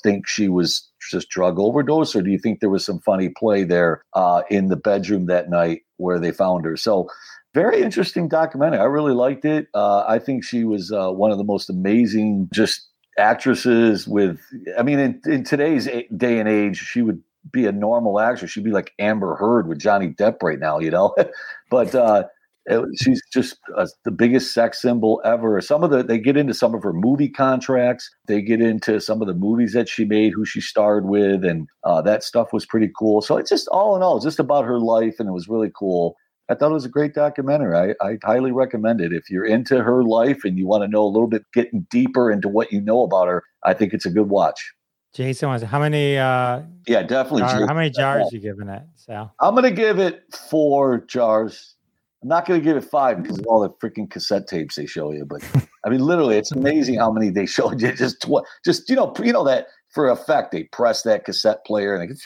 think 0.01 0.27
she 0.27 0.49
was 0.49 0.89
just 1.09 1.29
drug 1.29 1.57
overdose 1.57 2.15
or 2.15 2.21
do 2.21 2.29
you 2.29 2.37
think 2.37 2.59
there 2.59 2.69
was 2.69 2.85
some 2.85 2.99
funny 2.99 3.29
play 3.29 3.63
there 3.63 4.03
uh, 4.13 4.41
in 4.49 4.67
the 4.67 4.75
bedroom 4.75 5.27
that 5.27 5.49
night 5.49 5.81
where 5.97 6.19
they 6.19 6.31
found 6.31 6.65
her? 6.65 6.75
So 6.75 7.07
very 7.53 7.81
interesting 7.81 8.27
documentary. 8.27 8.79
I 8.79 8.85
really 8.85 9.13
liked 9.13 9.45
it. 9.45 9.67
Uh, 9.73 10.03
I 10.07 10.19
think 10.19 10.43
she 10.43 10.63
was 10.63 10.91
uh, 10.91 11.11
one 11.11 11.31
of 11.31 11.37
the 11.37 11.43
most 11.43 11.69
amazing, 11.69 12.49
just 12.51 12.89
actresses 13.17 14.07
with 14.07 14.39
i 14.77 14.83
mean 14.83 14.99
in, 14.99 15.21
in 15.25 15.43
today's 15.43 15.87
day 16.17 16.39
and 16.39 16.49
age 16.49 16.77
she 16.77 17.01
would 17.01 17.21
be 17.51 17.65
a 17.65 17.73
normal 17.73 18.21
actress. 18.21 18.51
She'd 18.51 18.63
be 18.63 18.71
like 18.71 18.93
amber 18.99 19.35
heard 19.35 19.67
with 19.67 19.79
johnny 19.79 20.09
depp 20.09 20.41
right 20.41 20.59
now 20.59 20.79
you 20.79 20.91
know? 20.91 21.15
But 21.69 21.95
uh 21.95 22.25
it, 22.65 22.81
she's 23.01 23.21
just 23.31 23.57
uh, 23.75 23.87
the 24.05 24.11
biggest 24.11 24.53
sex 24.53 24.81
symbol 24.81 25.21
ever. 25.25 25.59
Some 25.59 25.83
of 25.83 25.91
the 25.91 26.01
they 26.01 26.17
get 26.17 26.37
into 26.37 26.53
some 26.53 26.73
of 26.73 26.81
her 26.83 26.93
movie 26.93 27.27
contracts. 27.27 28.09
They 28.27 28.41
get 28.41 28.61
into 28.61 29.01
some 29.01 29.21
of 29.21 29.27
the 29.27 29.33
movies 29.33 29.73
that 29.73 29.89
she 29.89 30.05
made 30.05 30.31
who 30.31 30.45
she 30.45 30.61
starred 30.61 31.05
with 31.05 31.43
and 31.43 31.67
uh, 31.83 32.01
that 32.03 32.23
stuff 32.23 32.53
was 32.53 32.65
pretty 32.65 32.89
cool. 32.97 33.21
So 33.21 33.37
it's 33.37 33.49
just 33.49 33.67
all 33.69 33.95
in 33.95 34.01
all 34.01 34.19
just 34.19 34.39
about 34.39 34.65
her 34.65 34.79
life 34.79 35.15
and 35.19 35.27
it 35.27 35.33
was 35.33 35.49
really 35.49 35.71
cool 35.77 36.15
I 36.49 36.55
thought 36.55 36.71
it 36.71 36.73
was 36.73 36.85
a 36.85 36.89
great 36.89 37.13
documentary. 37.13 37.95
I, 38.01 38.05
I 38.05 38.17
highly 38.23 38.51
recommend 38.51 38.99
it. 38.99 39.13
If 39.13 39.29
you're 39.29 39.45
into 39.45 39.81
her 39.81 40.03
life 40.03 40.43
and 40.43 40.57
you 40.57 40.67
want 40.67 40.83
to 40.83 40.87
know 40.87 41.03
a 41.03 41.07
little 41.07 41.27
bit, 41.27 41.43
getting 41.53 41.87
deeper 41.89 42.31
into 42.31 42.49
what 42.49 42.71
you 42.71 42.81
know 42.81 43.03
about 43.03 43.27
her, 43.27 43.43
I 43.63 43.73
think 43.73 43.93
it's 43.93 44.05
a 44.05 44.09
good 44.09 44.29
watch. 44.29 44.73
Jason 45.13 45.47
wants 45.47 45.63
how 45.63 45.79
many? 45.79 46.17
uh 46.17 46.61
Yeah, 46.87 47.03
definitely. 47.03 47.41
Jar, 47.43 47.67
how 47.67 47.73
many 47.73 47.91
jars 47.91 48.31
you 48.31 48.39
giving 48.39 48.67
it, 48.67 48.81
Sal? 48.95 49.33
I'm 49.39 49.53
going 49.53 49.63
to 49.63 49.71
give 49.71 49.99
it 49.99 50.23
four 50.49 51.05
jars. 51.05 51.75
I'm 52.23 52.29
not 52.29 52.45
going 52.47 52.59
to 52.59 52.63
give 52.63 52.77
it 52.77 52.83
five 52.83 53.21
because 53.21 53.37
of 53.37 53.45
all 53.45 53.61
the 53.61 53.69
freaking 53.69 54.09
cassette 54.09 54.47
tapes 54.47 54.75
they 54.75 54.85
show 54.85 55.11
you. 55.11 55.25
But 55.25 55.43
I 55.85 55.89
mean, 55.89 55.99
literally, 55.99 56.37
it's 56.37 56.51
amazing 56.51 56.95
how 56.95 57.11
many 57.11 57.29
they 57.29 57.45
showed 57.45 57.81
you. 57.81 57.91
Just 57.95 58.21
tw- 58.21 58.45
just 58.65 58.89
you 58.89 58.95
know, 58.95 59.13
you 59.23 59.33
know 59.33 59.43
that 59.43 59.67
for 59.93 60.09
effect, 60.09 60.51
they 60.51 60.63
press 60.63 61.03
that 61.03 61.23
cassette 61.23 61.63
player 61.65 61.95
and 61.95 62.17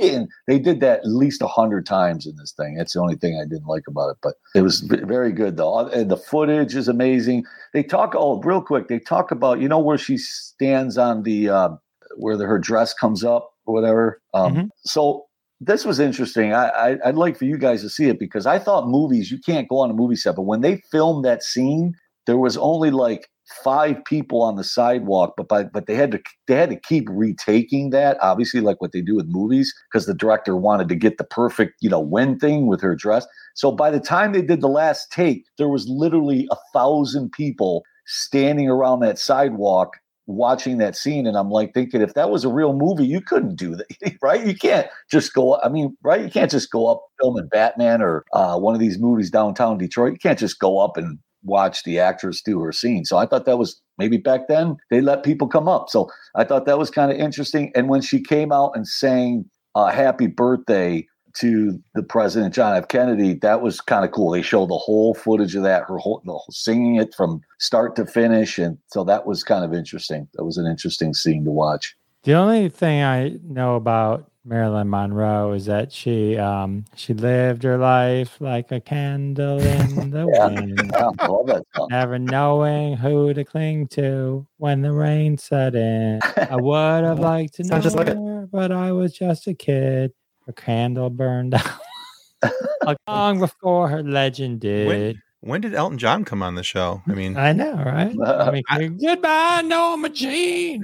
they, 0.00 0.08
and 0.10 0.28
they 0.46 0.58
did 0.58 0.80
that 0.80 1.00
at 1.00 1.06
least 1.06 1.42
a 1.42 1.46
hundred 1.46 1.84
times 1.84 2.26
in 2.26 2.34
this 2.36 2.52
thing. 2.52 2.76
That's 2.76 2.94
the 2.94 3.00
only 3.00 3.16
thing 3.16 3.38
I 3.38 3.44
didn't 3.44 3.66
like 3.66 3.84
about 3.86 4.10
it, 4.10 4.16
but 4.22 4.34
it 4.54 4.62
was 4.62 4.80
very 4.80 5.30
good 5.32 5.56
though. 5.56 5.86
And 5.88 6.10
the 6.10 6.16
footage 6.16 6.74
is 6.74 6.88
amazing. 6.88 7.44
They 7.74 7.82
talk 7.82 8.14
oh, 8.16 8.40
real 8.40 8.62
quick. 8.62 8.88
They 8.88 8.98
talk 8.98 9.30
about 9.30 9.60
you 9.60 9.68
know 9.68 9.78
where 9.78 9.98
she 9.98 10.16
stands 10.16 10.96
on 10.96 11.22
the 11.24 11.50
uh, 11.50 11.68
where 12.16 12.36
the, 12.36 12.46
her 12.46 12.58
dress 12.58 12.94
comes 12.94 13.22
up 13.22 13.52
or 13.66 13.74
whatever. 13.74 14.20
Um, 14.34 14.54
Mhm. 14.54 14.68
So 14.84 15.26
this 15.60 15.84
was 15.84 16.00
interesting. 16.00 16.54
I, 16.54 16.68
I 16.68 16.96
I'd 17.04 17.16
like 17.16 17.36
for 17.36 17.44
you 17.44 17.58
guys 17.58 17.82
to 17.82 17.90
see 17.90 18.08
it 18.08 18.18
because 18.18 18.46
I 18.46 18.58
thought 18.58 18.88
movies 18.88 19.30
you 19.30 19.38
can't 19.38 19.68
go 19.68 19.80
on 19.80 19.90
a 19.90 19.94
movie 19.94 20.16
set, 20.16 20.36
but 20.36 20.42
when 20.42 20.62
they 20.62 20.82
filmed 20.90 21.24
that 21.26 21.42
scene, 21.42 21.94
there 22.26 22.38
was 22.38 22.56
only 22.56 22.90
like 22.90 23.28
five 23.62 24.04
people 24.04 24.42
on 24.42 24.56
the 24.56 24.64
sidewalk, 24.64 25.34
but 25.36 25.48
by, 25.48 25.64
but 25.64 25.86
they 25.86 25.94
had 25.94 26.12
to 26.12 26.20
they 26.46 26.54
had 26.54 26.70
to 26.70 26.76
keep 26.76 27.08
retaking 27.10 27.90
that, 27.90 28.18
obviously, 28.20 28.60
like 28.60 28.80
what 28.80 28.92
they 28.92 29.00
do 29.00 29.16
with 29.16 29.26
movies, 29.28 29.74
because 29.90 30.06
the 30.06 30.14
director 30.14 30.56
wanted 30.56 30.88
to 30.88 30.94
get 30.94 31.18
the 31.18 31.24
perfect 31.24 31.74
you 31.80 31.90
know 31.90 32.00
when 32.00 32.38
thing 32.38 32.66
with 32.66 32.80
her 32.80 32.94
dress. 32.94 33.26
So 33.54 33.72
by 33.72 33.90
the 33.90 34.00
time 34.00 34.32
they 34.32 34.42
did 34.42 34.60
the 34.60 34.68
last 34.68 35.10
take, 35.10 35.44
there 35.58 35.68
was 35.68 35.88
literally 35.88 36.48
a 36.50 36.56
thousand 36.72 37.32
people 37.32 37.84
standing 38.06 38.68
around 38.68 39.00
that 39.00 39.18
sidewalk 39.18 39.96
watching 40.26 40.78
that 40.78 40.96
scene 40.96 41.26
and 41.26 41.36
I'm 41.36 41.50
like 41.50 41.74
thinking 41.74 42.00
if 42.00 42.14
that 42.14 42.30
was 42.30 42.44
a 42.44 42.48
real 42.48 42.72
movie 42.72 43.04
you 43.06 43.20
couldn't 43.20 43.56
do 43.56 43.74
that 43.74 44.16
right? 44.22 44.46
You 44.46 44.54
can't 44.54 44.86
just 45.10 45.34
go 45.34 45.60
I 45.60 45.68
mean 45.68 45.96
right? 46.02 46.22
You 46.22 46.30
can't 46.30 46.50
just 46.50 46.70
go 46.70 46.86
up 46.86 47.04
filming 47.20 47.48
Batman 47.48 48.00
or 48.00 48.24
uh, 48.32 48.56
one 48.58 48.74
of 48.74 48.80
these 48.80 48.98
movies 48.98 49.30
downtown 49.30 49.78
Detroit. 49.78 50.12
You 50.12 50.18
can't 50.18 50.38
just 50.38 50.58
go 50.60 50.78
up 50.78 50.96
and 50.96 51.18
watch 51.42 51.84
the 51.84 51.98
actress 51.98 52.42
do 52.42 52.60
her 52.60 52.72
scene 52.72 53.04
so 53.04 53.16
I 53.16 53.26
thought 53.26 53.46
that 53.46 53.58
was 53.58 53.80
maybe 53.98 54.16
back 54.16 54.48
then 54.48 54.76
they 54.90 55.00
let 55.00 55.22
people 55.22 55.48
come 55.48 55.68
up 55.68 55.88
so 55.88 56.10
I 56.34 56.44
thought 56.44 56.66
that 56.66 56.78
was 56.78 56.90
kind 56.90 57.10
of 57.10 57.18
interesting 57.18 57.72
and 57.74 57.88
when 57.88 58.02
she 58.02 58.20
came 58.20 58.52
out 58.52 58.72
and 58.74 58.86
sang 58.86 59.44
uh, 59.74 59.86
happy 59.86 60.26
birthday 60.26 61.06
to 61.34 61.80
the 61.94 62.02
president 62.02 62.54
John 62.54 62.76
F. 62.76 62.88
Kennedy, 62.88 63.34
that 63.34 63.62
was 63.62 63.80
kind 63.80 64.04
of 64.04 64.10
cool. 64.10 64.32
They 64.32 64.42
showed 64.42 64.68
the 64.68 64.78
whole 64.78 65.14
footage 65.14 65.54
of 65.54 65.62
that, 65.62 65.84
her 65.88 65.98
whole, 65.98 66.22
whole 66.26 66.44
singing 66.50 66.96
it 66.96 67.14
from 67.14 67.40
start 67.58 67.96
to 67.96 68.06
finish, 68.06 68.58
and 68.58 68.78
so 68.88 69.04
that 69.04 69.26
was 69.26 69.44
kind 69.44 69.64
of 69.64 69.72
interesting. 69.72 70.28
That 70.34 70.44
was 70.44 70.56
an 70.56 70.66
interesting 70.66 71.14
scene 71.14 71.44
to 71.44 71.50
watch. 71.50 71.96
The 72.24 72.34
only 72.34 72.68
thing 72.68 73.02
I 73.02 73.36
know 73.44 73.76
about 73.76 74.29
Marilyn 74.44 74.88
Monroe 74.88 75.52
is 75.52 75.66
that 75.66 75.92
she 75.92 76.36
um 76.38 76.84
she 76.96 77.12
lived 77.12 77.62
her 77.62 77.76
life 77.76 78.40
like 78.40 78.72
a 78.72 78.80
candle 78.80 79.58
in 79.60 80.10
the 80.10 80.26
Yeah. 80.32 80.46
wind, 80.48 80.90
Yeah, 80.94 81.10
I 81.20 81.26
love 81.26 81.46
that 81.48 81.64
song. 81.76 81.88
never 81.90 82.18
knowing 82.18 82.96
who 82.96 83.34
to 83.34 83.44
cling 83.44 83.86
to 83.88 84.46
when 84.56 84.80
the 84.80 84.92
rain 84.92 85.36
set 85.36 85.74
in. 85.74 86.20
I 86.36 86.56
would 86.56 87.04
have 87.04 87.18
liked 87.20 87.54
to 87.56 87.64
know 87.64 87.68
Sounds 87.68 87.84
just 87.84 87.96
like 87.96 88.06
it. 88.08 88.16
her, 88.16 88.48
but 88.50 88.72
I 88.72 88.92
was 88.92 89.12
just 89.12 89.46
a 89.46 89.54
kid. 89.54 90.12
Her 90.46 90.52
candle 90.54 91.10
burned 91.10 91.54
out 92.86 92.96
long 93.06 93.38
before 93.40 93.88
her 93.88 94.02
legend 94.02 94.60
did. 94.60 94.86
When 94.86 95.22
did 95.42 95.74
Elton 95.74 95.96
John 95.98 96.24
come 96.24 96.42
on 96.42 96.54
the 96.54 96.62
show? 96.62 97.02
I 97.08 97.12
mean, 97.12 97.36
I 97.36 97.52
know, 97.52 97.74
right? 97.74 98.14
I 98.26 98.50
mean, 98.78 98.98
goodbye, 99.00 99.62
Norma 99.64 100.10
Jean. 100.10 100.82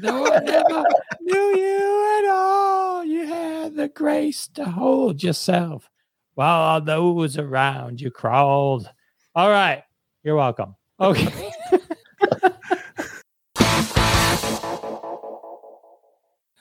No, 0.00 0.26
I 0.26 0.40
never 0.40 0.84
knew 1.22 1.56
you 1.56 2.18
at 2.18 2.30
all. 2.30 3.04
You 3.04 3.26
had 3.26 3.76
the 3.76 3.88
grace 3.88 4.46
to 4.54 4.66
hold 4.66 5.22
yourself 5.22 5.90
while 6.34 6.60
all 6.60 6.80
those 6.80 7.38
around 7.38 8.00
you 8.00 8.10
crawled. 8.10 8.90
All 9.34 9.48
right. 9.48 9.82
You're 10.22 10.36
welcome. 10.36 10.76
Okay. 11.00 11.52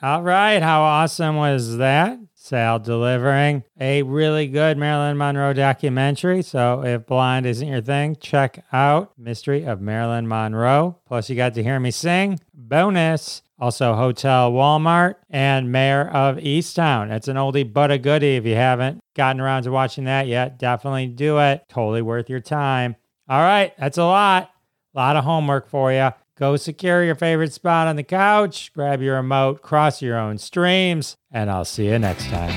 All 0.02 0.22
right. 0.22 0.62
How 0.62 0.82
awesome 0.82 1.38
was 1.38 1.78
that? 1.78 2.20
Sal 2.44 2.78
delivering 2.78 3.64
a 3.80 4.04
really 4.04 4.48
good 4.48 4.78
Marilyn 4.78 5.18
Monroe 5.18 5.54
documentary. 5.54 6.42
So 6.42 6.84
if 6.84 7.06
blind 7.06 7.46
isn't 7.46 7.66
your 7.66 7.80
thing, 7.80 8.18
check 8.18 8.66
out 8.74 9.18
Mystery 9.18 9.64
of 9.64 9.80
Marilyn 9.80 10.28
Monroe. 10.28 11.00
Plus, 11.08 11.30
you 11.30 11.38
got 11.38 11.54
to 11.54 11.64
hear 11.64 11.80
me 11.80 11.90
sing. 11.90 12.42
Bonus. 12.54 13.44
Also, 13.58 13.94
Hotel 13.94 14.52
Walmart 14.52 15.16
and 15.30 15.72
Mare 15.72 16.14
of 16.14 16.36
Easttown. 16.36 17.12
It's 17.12 17.30
an 17.30 17.38
oldie 17.38 17.72
but 17.72 17.92
a 17.92 17.98
goodie. 17.98 18.36
If 18.36 18.46
you 18.46 18.56
haven't 18.56 19.00
gotten 19.16 19.40
around 19.40 19.64
to 19.64 19.72
watching 19.72 20.04
that 20.04 20.28
yet, 20.28 20.60
definitely 20.60 21.08
do 21.08 21.40
it. 21.40 21.64
Totally 21.70 22.02
worth 22.02 22.30
your 22.30 22.42
time. 22.42 22.98
All 23.30 23.40
right. 23.40 23.74
That's 23.78 23.98
a 23.98 24.04
lot. 24.04 24.52
A 24.94 25.00
lot 25.00 25.16
of 25.16 25.24
homework 25.24 25.70
for 25.70 25.94
you. 25.94 26.10
Go 26.36 26.56
secure 26.56 27.04
your 27.04 27.16
favorite 27.16 27.54
spot 27.54 27.88
on 27.88 27.96
the 27.96 28.04
couch, 28.04 28.74
grab 28.74 29.02
your 29.02 29.16
remote, 29.16 29.62
cross 29.62 30.02
your 30.02 30.18
own 30.18 30.40
streams, 30.40 31.16
and 31.32 31.50
I'll 31.52 31.66
see 31.66 31.86
you 31.86 32.00
next 32.00 32.26
time. 32.26 32.52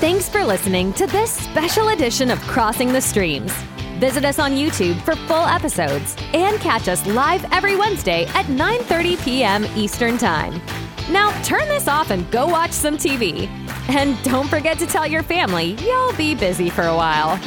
Thanks 0.00 0.28
for 0.28 0.44
listening 0.44 0.92
to 0.94 1.06
this 1.06 1.32
special 1.32 1.88
edition 1.88 2.30
of 2.30 2.40
Crossing 2.42 2.92
the 2.92 3.00
Streams. 3.00 3.52
Visit 3.98 4.24
us 4.24 4.38
on 4.38 4.52
YouTube 4.52 5.00
for 5.02 5.16
full 5.26 5.44
episodes 5.44 6.16
and 6.32 6.58
catch 6.60 6.88
us 6.88 7.04
live 7.06 7.44
every 7.52 7.76
Wednesday 7.76 8.26
at 8.26 8.46
9:30 8.46 9.24
p.m. 9.24 9.64
Eastern 9.76 10.18
Time. 10.18 10.60
Now 11.10 11.30
turn 11.42 11.66
this 11.68 11.88
off 11.88 12.10
and 12.10 12.30
go 12.30 12.46
watch 12.46 12.72
some 12.72 12.96
TV. 12.96 13.48
And 13.88 14.20
don't 14.22 14.48
forget 14.48 14.78
to 14.78 14.86
tell 14.86 15.06
your 15.06 15.22
family 15.22 15.76
you'll 15.80 16.12
be 16.14 16.34
busy 16.34 16.70
for 16.70 16.82
a 16.82 16.94
while. 16.94 17.40